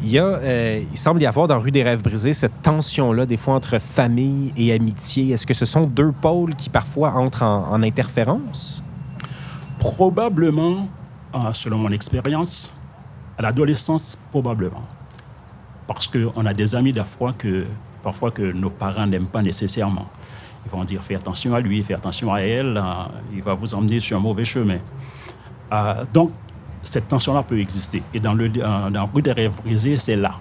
Il, 0.04 0.12
y 0.12 0.20
a, 0.20 0.78
il 0.78 0.98
semble 0.98 1.22
y 1.22 1.26
avoir 1.26 1.48
dans 1.48 1.60
Rue 1.60 1.72
des 1.72 1.84
Rêves 1.84 2.02
brisés 2.02 2.32
cette 2.32 2.62
tension-là, 2.62 3.26
des 3.26 3.36
fois, 3.36 3.56
entre 3.56 3.80
famille 3.80 4.54
et 4.56 4.72
amitié. 4.72 5.34
Est-ce 5.34 5.46
que 5.46 5.54
ce 5.54 5.66
sont 5.66 5.88
deux 5.88 6.14
pôles 6.14 6.56
qui 6.56 6.70
parfois 6.70 7.14
entrent 7.16 7.44
en, 7.44 7.70
en 7.72 7.84
interférence? 7.84 8.84
Probablement, 9.80 10.88
selon 11.54 11.78
mon 11.78 11.92
expérience, 11.92 12.76
à 13.38 13.42
l'adolescence, 13.44 14.18
probablement 14.32 14.84
parce 15.90 16.06
qu'on 16.06 16.46
a 16.46 16.54
des 16.54 16.76
amis 16.76 16.94
parfois 16.94 17.34
que, 17.34 17.66
parfois 18.04 18.30
que 18.30 18.44
nos 18.44 18.70
parents 18.70 19.08
n'aiment 19.08 19.26
pas 19.26 19.42
nécessairement. 19.42 20.08
Ils 20.64 20.70
vont 20.70 20.84
dire 20.84 21.02
fais 21.02 21.16
attention 21.16 21.56
à 21.56 21.60
lui, 21.62 21.82
fais 21.82 21.96
attention 21.96 22.32
à 22.32 22.42
elle, 22.42 22.78
hein, 22.78 23.08
il 23.34 23.42
va 23.42 23.56
vous 23.56 23.74
emmener 23.74 24.00
sur 24.00 24.16
un 24.16 24.20
mauvais 24.20 24.46
chemin. 24.46 24.78
Euh, 25.74 26.06
donc, 26.14 26.32
cette 26.84 27.08
tension-là 27.08 27.42
peut 27.42 27.60
exister. 27.60 28.04
Et 28.14 28.20
dans, 28.20 28.36
le, 28.36 28.52
Rue 29.12 29.24
des 29.24 29.32
Rêves 29.32 29.56
brisés, 29.64 29.98
c'est 29.98 30.16
là. 30.16 30.34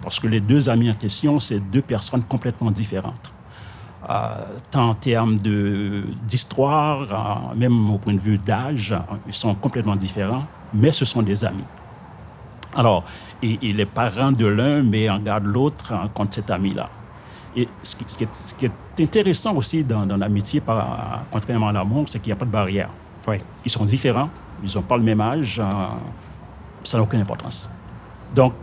Parce 0.00 0.20
que 0.20 0.28
les 0.28 0.40
deux 0.40 0.68
amis 0.68 0.88
en 0.88 0.94
question, 0.94 1.40
c'est 1.40 1.58
deux 1.58 1.82
personnes 1.82 2.22
complètement 2.22 2.70
différentes. 2.70 3.31
Tant 4.70 4.90
en 4.90 4.94
termes 4.94 5.36
d'histoire, 6.26 7.54
même 7.54 7.90
au 7.90 7.98
point 7.98 8.14
de 8.14 8.18
vue 8.18 8.38
d'âge, 8.38 8.94
ils 9.26 9.32
sont 9.32 9.54
complètement 9.54 9.96
différents, 9.96 10.44
mais 10.74 10.90
ce 10.90 11.04
sont 11.04 11.22
des 11.22 11.44
amis. 11.44 11.64
Alors, 12.74 13.04
et, 13.42 13.58
les 13.60 13.86
parents 13.86 14.32
de 14.32 14.46
l'un 14.46 14.82
met 14.82 15.10
en 15.10 15.18
garde 15.18 15.46
l'autre 15.46 15.92
contre 16.14 16.34
cet 16.34 16.50
ami-là. 16.50 16.88
Et 17.54 17.68
ce 17.82 17.96
qui, 17.96 18.24
est, 18.24 18.72
intéressant 19.00 19.54
aussi 19.56 19.84
dans, 19.84 20.06
l'amitié, 20.16 20.62
contrairement 21.30 21.68
à 21.68 21.72
l'amour, 21.72 22.08
c'est 22.08 22.18
qu'il 22.18 22.30
n'y 22.30 22.32
a 22.32 22.36
pas 22.36 22.46
de 22.46 22.50
barrière. 22.50 22.88
Ils 23.64 23.70
sont 23.70 23.84
différents, 23.84 24.30
ils 24.62 24.74
n'ont 24.74 24.82
pas 24.82 24.96
le 24.96 25.02
même 25.02 25.20
âge, 25.20 25.60
euh, 25.60 25.64
ça 26.82 26.96
n'a 26.96 27.02
aucune 27.02 27.20
importance. 27.20 27.70
Donc, 28.34 28.54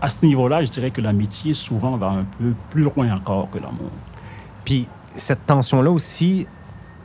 à 0.00 0.08
ce 0.08 0.24
niveau-là, 0.24 0.62
je 0.62 0.70
dirais 0.70 0.90
que 0.90 1.00
l'amitié 1.00 1.54
souvent 1.54 1.96
va 1.96 2.08
un 2.08 2.24
peu 2.38 2.52
plus 2.70 2.82
loin 2.82 3.12
encore 3.14 3.48
que 3.50 3.58
l'amour. 3.58 3.90
Puis, 4.64 4.88
cette 5.16 5.46
tension-là 5.46 5.90
aussi, 5.90 6.46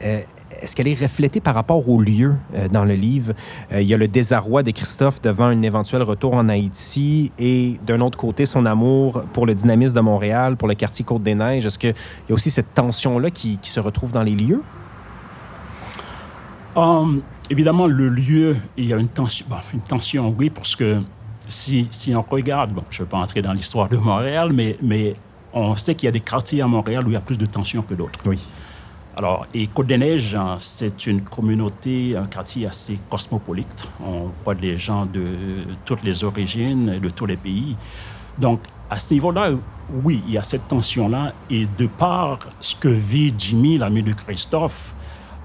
euh, 0.03 0.21
est-ce 0.61 0.75
qu'elle 0.75 0.87
est 0.87 0.99
reflétée 0.99 1.39
par 1.39 1.55
rapport 1.55 1.87
au 1.87 2.01
lieu 2.01 2.35
euh, 2.55 2.67
dans 2.67 2.85
le 2.85 2.93
livre? 2.93 3.33
Euh, 3.71 3.81
il 3.81 3.87
y 3.87 3.93
a 3.93 3.97
le 3.97 4.07
désarroi 4.07 4.63
de 4.63 4.71
Christophe 4.71 5.21
devant 5.21 5.45
un 5.45 5.61
éventuel 5.61 6.01
retour 6.01 6.33
en 6.33 6.49
Haïti 6.49 7.31
et 7.39 7.77
d'un 7.85 8.01
autre 8.01 8.17
côté, 8.17 8.45
son 8.45 8.65
amour 8.65 9.23
pour 9.33 9.45
le 9.45 9.55
dynamisme 9.55 9.95
de 9.95 10.01
Montréal, 10.01 10.57
pour 10.57 10.67
le 10.67 10.75
quartier 10.75 11.05
Côte-des-Neiges. 11.05 11.65
Est-ce 11.65 11.79
qu'il 11.79 11.93
y 12.29 12.31
a 12.31 12.35
aussi 12.35 12.51
cette 12.51 12.73
tension-là 12.73 13.29
qui, 13.31 13.59
se 13.63 13.79
retrouve 13.79 14.11
dans 14.11 14.23
les 14.23 14.33
lieux? 14.33 14.63
Hum, 16.75 17.21
évidemment, 17.49 17.85
le 17.85 18.09
lieu, 18.09 18.57
il 18.77 18.87
y 18.87 18.93
a 18.93 18.97
une 18.97 19.09
tension, 19.09 19.45
une 19.73 19.81
tension 19.81 20.33
oui, 20.37 20.49
parce 20.49 20.75
que 20.75 21.01
si, 21.47 21.87
si 21.91 22.15
on 22.15 22.23
regarde, 22.27 22.73
bon, 22.73 22.83
je 22.89 23.01
ne 23.01 23.05
vais 23.05 23.09
pas 23.09 23.17
entrer 23.17 23.41
dans 23.41 23.53
l'histoire 23.53 23.89
de 23.89 23.97
Montréal, 23.97 24.51
mais, 24.53 24.77
mais 24.81 25.15
on 25.53 25.75
sait 25.75 25.95
qu'il 25.95 26.07
y 26.07 26.09
a 26.09 26.11
des 26.11 26.19
quartiers 26.19 26.61
à 26.61 26.67
Montréal 26.67 27.05
où 27.05 27.09
il 27.09 27.13
y 27.13 27.17
a 27.17 27.21
plus 27.21 27.37
de 27.37 27.45
tension 27.45 27.81
que 27.81 27.93
d'autres. 27.93 28.19
Oui. 28.25 28.39
Alors, 29.17 29.45
et 29.53 29.67
Côte-des-Neiges, 29.67 30.35
hein, 30.35 30.55
c'est 30.59 31.07
une 31.07 31.21
communauté, 31.21 32.15
un 32.15 32.27
quartier 32.27 32.67
assez 32.67 32.97
cosmopolite. 33.09 33.89
On 34.01 34.27
voit 34.43 34.55
des 34.55 34.77
gens 34.77 35.05
de 35.05 35.25
toutes 35.83 36.03
les 36.03 36.23
origines, 36.23 36.99
de 36.99 37.09
tous 37.09 37.25
les 37.25 37.35
pays. 37.35 37.75
Donc, 38.37 38.61
à 38.89 38.97
ce 38.97 39.13
niveau-là, 39.13 39.51
oui, 40.03 40.23
il 40.25 40.33
y 40.33 40.37
a 40.37 40.43
cette 40.43 40.67
tension-là. 40.67 41.33
Et 41.49 41.67
de 41.77 41.87
par 41.87 42.39
ce 42.61 42.75
que 42.75 42.87
vit 42.87 43.33
Jimmy, 43.37 43.77
l'ami 43.77 44.03
de 44.03 44.13
Christophe, 44.13 44.93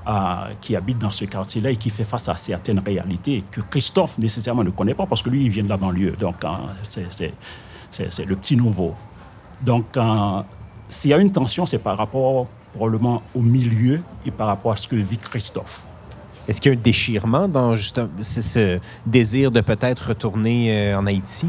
euh, 0.07 0.53
qui 0.61 0.77
habite 0.77 0.99
dans 0.99 1.11
ce 1.11 1.25
quartier-là 1.25 1.71
et 1.71 1.77
qui 1.77 1.89
fait 1.91 2.05
face 2.05 2.29
à 2.29 2.37
certaines 2.37 2.79
réalités 2.79 3.43
que 3.51 3.63
Christophe 3.63 4.19
nécessairement 4.19 4.63
ne 4.63 4.69
connaît 4.71 4.95
pas 4.95 5.07
parce 5.07 5.23
que 5.23 5.31
lui, 5.31 5.47
il 5.47 5.51
vient 5.51 5.65
de 5.65 5.69
la 5.69 5.79
banlieue. 5.79 6.13
Donc, 6.13 6.45
hein, 6.45 6.61
c'est 6.83 8.27
le 8.27 8.37
petit 8.37 8.57
nouveau. 8.57 8.95
Donc, 9.65 9.97
euh, 9.97 10.43
s'il 10.89 11.11
y 11.11 11.15
a 11.15 11.19
une 11.19 11.33
tension, 11.33 11.65
c'est 11.65 11.79
par 11.79 11.97
rapport 11.97 12.47
probablement 12.75 13.23
au 13.35 13.41
milieu 13.41 14.01
et 14.27 14.31
par 14.31 14.49
rapport 14.49 14.73
à 14.73 14.77
ce 14.77 14.87
que 14.87 14.97
vit 14.97 15.17
Christophe. 15.17 15.83
Est-ce 16.47 16.61
qu'il 16.61 16.73
y 16.73 16.75
a 16.75 16.79
un 16.79 16.83
déchirement 16.83 17.49
dans 17.49 17.75
ce 17.75 18.79
désir 19.07 19.51
de 19.51 19.61
peut-être 19.61 20.09
retourner 20.09 20.93
euh, 20.93 20.99
en 20.99 21.07
Haïti? 21.07 21.47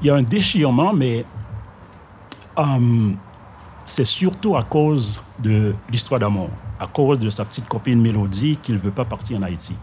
Il 0.00 0.06
y 0.06 0.10
a 0.10 0.14
un 0.14 0.22
déchirement, 0.22 0.94
mais 0.94 1.24
euh, 2.58 3.10
c'est 3.84 4.06
surtout 4.06 4.56
à 4.56 4.62
cause 4.62 5.20
de 5.38 5.74
l'histoire 5.90 6.20
d'amour, 6.20 6.48
à 6.80 6.86
cause 6.86 7.18
de 7.18 7.28
sa 7.28 7.44
petite 7.44 7.68
copine 7.68 8.00
Mélodie 8.00 8.56
qu'il 8.56 8.76
ne 8.76 8.80
veut 8.80 8.90
pas 8.90 9.04
partir 9.04 9.38
en 9.38 9.42
Haïti. 9.42 9.76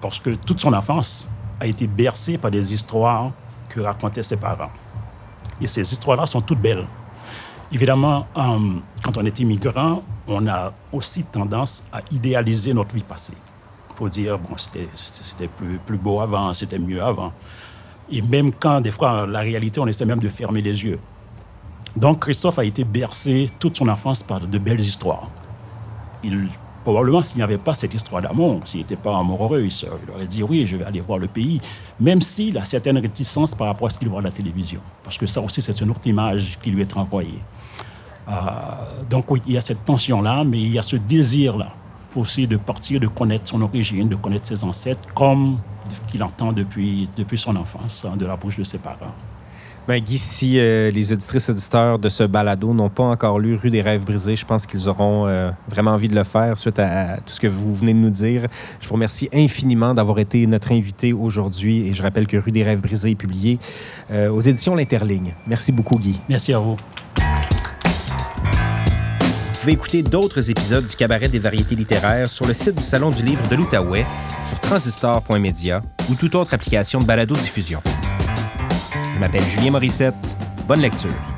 Parce 0.00 0.18
que 0.18 0.30
toute 0.30 0.60
son 0.60 0.72
enfance 0.74 1.28
a 1.58 1.66
été 1.66 1.86
bercée 1.86 2.36
par 2.36 2.50
des 2.50 2.74
histoires 2.74 3.30
que 3.70 3.80
racontaient 3.80 4.22
ses 4.22 4.36
parents. 4.36 4.70
Et 5.60 5.66
ces 5.66 5.82
histoires-là 5.92 6.26
sont 6.26 6.40
toutes 6.40 6.60
belles. 6.60 6.86
Évidemment, 7.70 8.26
euh, 8.36 8.58
quand 9.04 9.16
on 9.16 9.24
est 9.24 9.38
immigrant, 9.40 10.02
on 10.26 10.46
a 10.46 10.72
aussi 10.92 11.24
tendance 11.24 11.84
à 11.92 12.00
idéaliser 12.10 12.72
notre 12.72 12.94
vie 12.94 13.02
passée. 13.02 13.34
Faut 13.94 14.08
dire, 14.08 14.38
bon, 14.38 14.56
c'était 14.56 15.48
plus, 15.48 15.78
plus 15.84 15.98
beau 15.98 16.20
avant, 16.20 16.54
c'était 16.54 16.78
mieux 16.78 17.02
avant. 17.02 17.32
Et 18.10 18.22
même 18.22 18.52
quand, 18.52 18.80
des 18.80 18.90
fois, 18.90 19.26
la 19.26 19.40
réalité, 19.40 19.80
on 19.80 19.86
essaie 19.86 20.06
même 20.06 20.20
de 20.20 20.28
fermer 20.28 20.62
les 20.62 20.82
yeux. 20.84 20.98
Donc, 21.96 22.20
Christophe 22.20 22.58
a 22.58 22.64
été 22.64 22.84
bercé 22.84 23.48
toute 23.58 23.76
son 23.76 23.88
enfance 23.88 24.22
par 24.22 24.40
de 24.40 24.58
belles 24.58 24.80
histoires. 24.80 25.28
Il, 26.22 26.48
probablement, 26.92 27.22
s'il 27.22 27.36
n'y 27.36 27.42
avait 27.42 27.58
pas 27.58 27.74
cette 27.74 27.92
histoire 27.92 28.22
d'amour, 28.22 28.62
s'il 28.64 28.80
n'était 28.80 28.96
pas 28.96 29.18
amoureux, 29.18 29.62
il, 29.62 29.88
aurait 30.10 30.26
dit 30.26 30.42
oui, 30.42 30.64
je 30.64 30.78
vais 30.78 30.84
aller 30.84 31.02
voir 31.02 31.18
le 31.18 31.26
pays, 31.26 31.60
même 32.00 32.22
s'il 32.22 32.56
a 32.56 32.64
certaines 32.64 32.96
réticences 32.96 33.54
par 33.54 33.66
rapport 33.66 33.88
à 33.88 33.90
ce 33.90 33.98
qu'il 33.98 34.08
voit 34.08 34.20
à 34.20 34.22
la 34.22 34.30
télévision. 34.30 34.80
Parce 35.04 35.18
que 35.18 35.26
ça 35.26 35.42
aussi, 35.42 35.60
c'est 35.60 35.78
une 35.82 35.90
autre 35.90 36.06
image 36.06 36.58
qui 36.62 36.70
lui 36.70 36.80
est 36.80 36.96
envoyée. 36.96 37.40
Euh, 38.26 38.32
donc 39.10 39.26
il 39.46 39.52
y 39.52 39.58
a 39.58 39.60
cette 39.60 39.84
tension-là, 39.84 40.44
mais 40.44 40.62
il 40.62 40.72
y 40.72 40.78
a 40.78 40.82
ce 40.82 40.96
désir-là 40.96 41.68
aussi 42.16 42.46
de 42.46 42.56
partir, 42.56 42.98
de 43.00 43.06
connaître 43.06 43.48
son 43.48 43.60
origine, 43.60 44.08
de 44.08 44.16
connaître 44.16 44.46
ses 44.46 44.64
ancêtres, 44.64 45.06
comme 45.14 45.58
qu'il 46.06 46.22
entend 46.22 46.52
depuis, 46.52 47.06
depuis 47.14 47.36
son 47.36 47.54
enfance, 47.56 48.06
hein, 48.08 48.16
de 48.16 48.24
la 48.24 48.36
bouche 48.36 48.56
de 48.56 48.64
ses 48.64 48.78
parents. 48.78 49.12
Ben 49.88 50.02
Guy, 50.02 50.18
si 50.18 50.58
euh, 50.58 50.90
les 50.90 51.14
auditrices 51.14 51.48
auditeurs 51.48 51.98
de 51.98 52.10
ce 52.10 52.22
balado 52.22 52.74
n'ont 52.74 52.90
pas 52.90 53.04
encore 53.04 53.38
lu 53.38 53.54
Rue 53.54 53.70
des 53.70 53.80
rêves 53.80 54.04
brisés, 54.04 54.36
je 54.36 54.44
pense 54.44 54.66
qu'ils 54.66 54.86
auront 54.86 55.26
euh, 55.26 55.50
vraiment 55.66 55.92
envie 55.92 56.10
de 56.10 56.14
le 56.14 56.24
faire 56.24 56.58
suite 56.58 56.78
à, 56.78 57.16
tout 57.16 57.32
ce 57.32 57.40
que 57.40 57.46
vous 57.46 57.74
venez 57.74 57.94
de 57.94 57.98
nous 57.98 58.10
dire. 58.10 58.48
Je 58.82 58.86
vous 58.86 58.92
remercie 58.92 59.30
infiniment 59.32 59.94
d'avoir 59.94 60.18
été 60.18 60.46
notre 60.46 60.72
invité 60.72 61.14
aujourd'hui 61.14 61.88
et 61.88 61.94
je 61.94 62.02
rappelle 62.02 62.26
que 62.26 62.36
Rue 62.36 62.52
des 62.52 62.64
rêves 62.64 62.82
brisés 62.82 63.12
est 63.12 63.14
publié 63.14 63.58
aux 64.12 64.40
éditions 64.42 64.74
L'Interligne. 64.74 65.32
Merci 65.46 65.72
beaucoup, 65.72 65.98
Guy. 65.98 66.20
Merci 66.28 66.52
à 66.52 66.58
vous 66.58 66.76
pouvez 69.60 69.72
écouter 69.72 70.02
d'autres 70.02 70.50
épisodes 70.50 70.86
du 70.86 70.94
Cabaret 70.94 71.28
des 71.28 71.40
variétés 71.40 71.74
littéraires 71.74 72.28
sur 72.28 72.46
le 72.46 72.54
site 72.54 72.76
du 72.76 72.84
Salon 72.84 73.10
du 73.10 73.22
livre 73.22 73.46
de 73.48 73.56
l'Outaouais, 73.56 74.06
sur 74.48 74.60
transistor.media 74.60 75.82
ou 76.08 76.14
toute 76.14 76.34
autre 76.36 76.54
application 76.54 77.00
de 77.00 77.04
balado-diffusion. 77.04 77.80
Je 79.18 79.20
m'appelle 79.20 79.42
Julien 79.50 79.72
Morissette. 79.72 80.14
Bonne 80.68 80.80
lecture. 80.80 81.37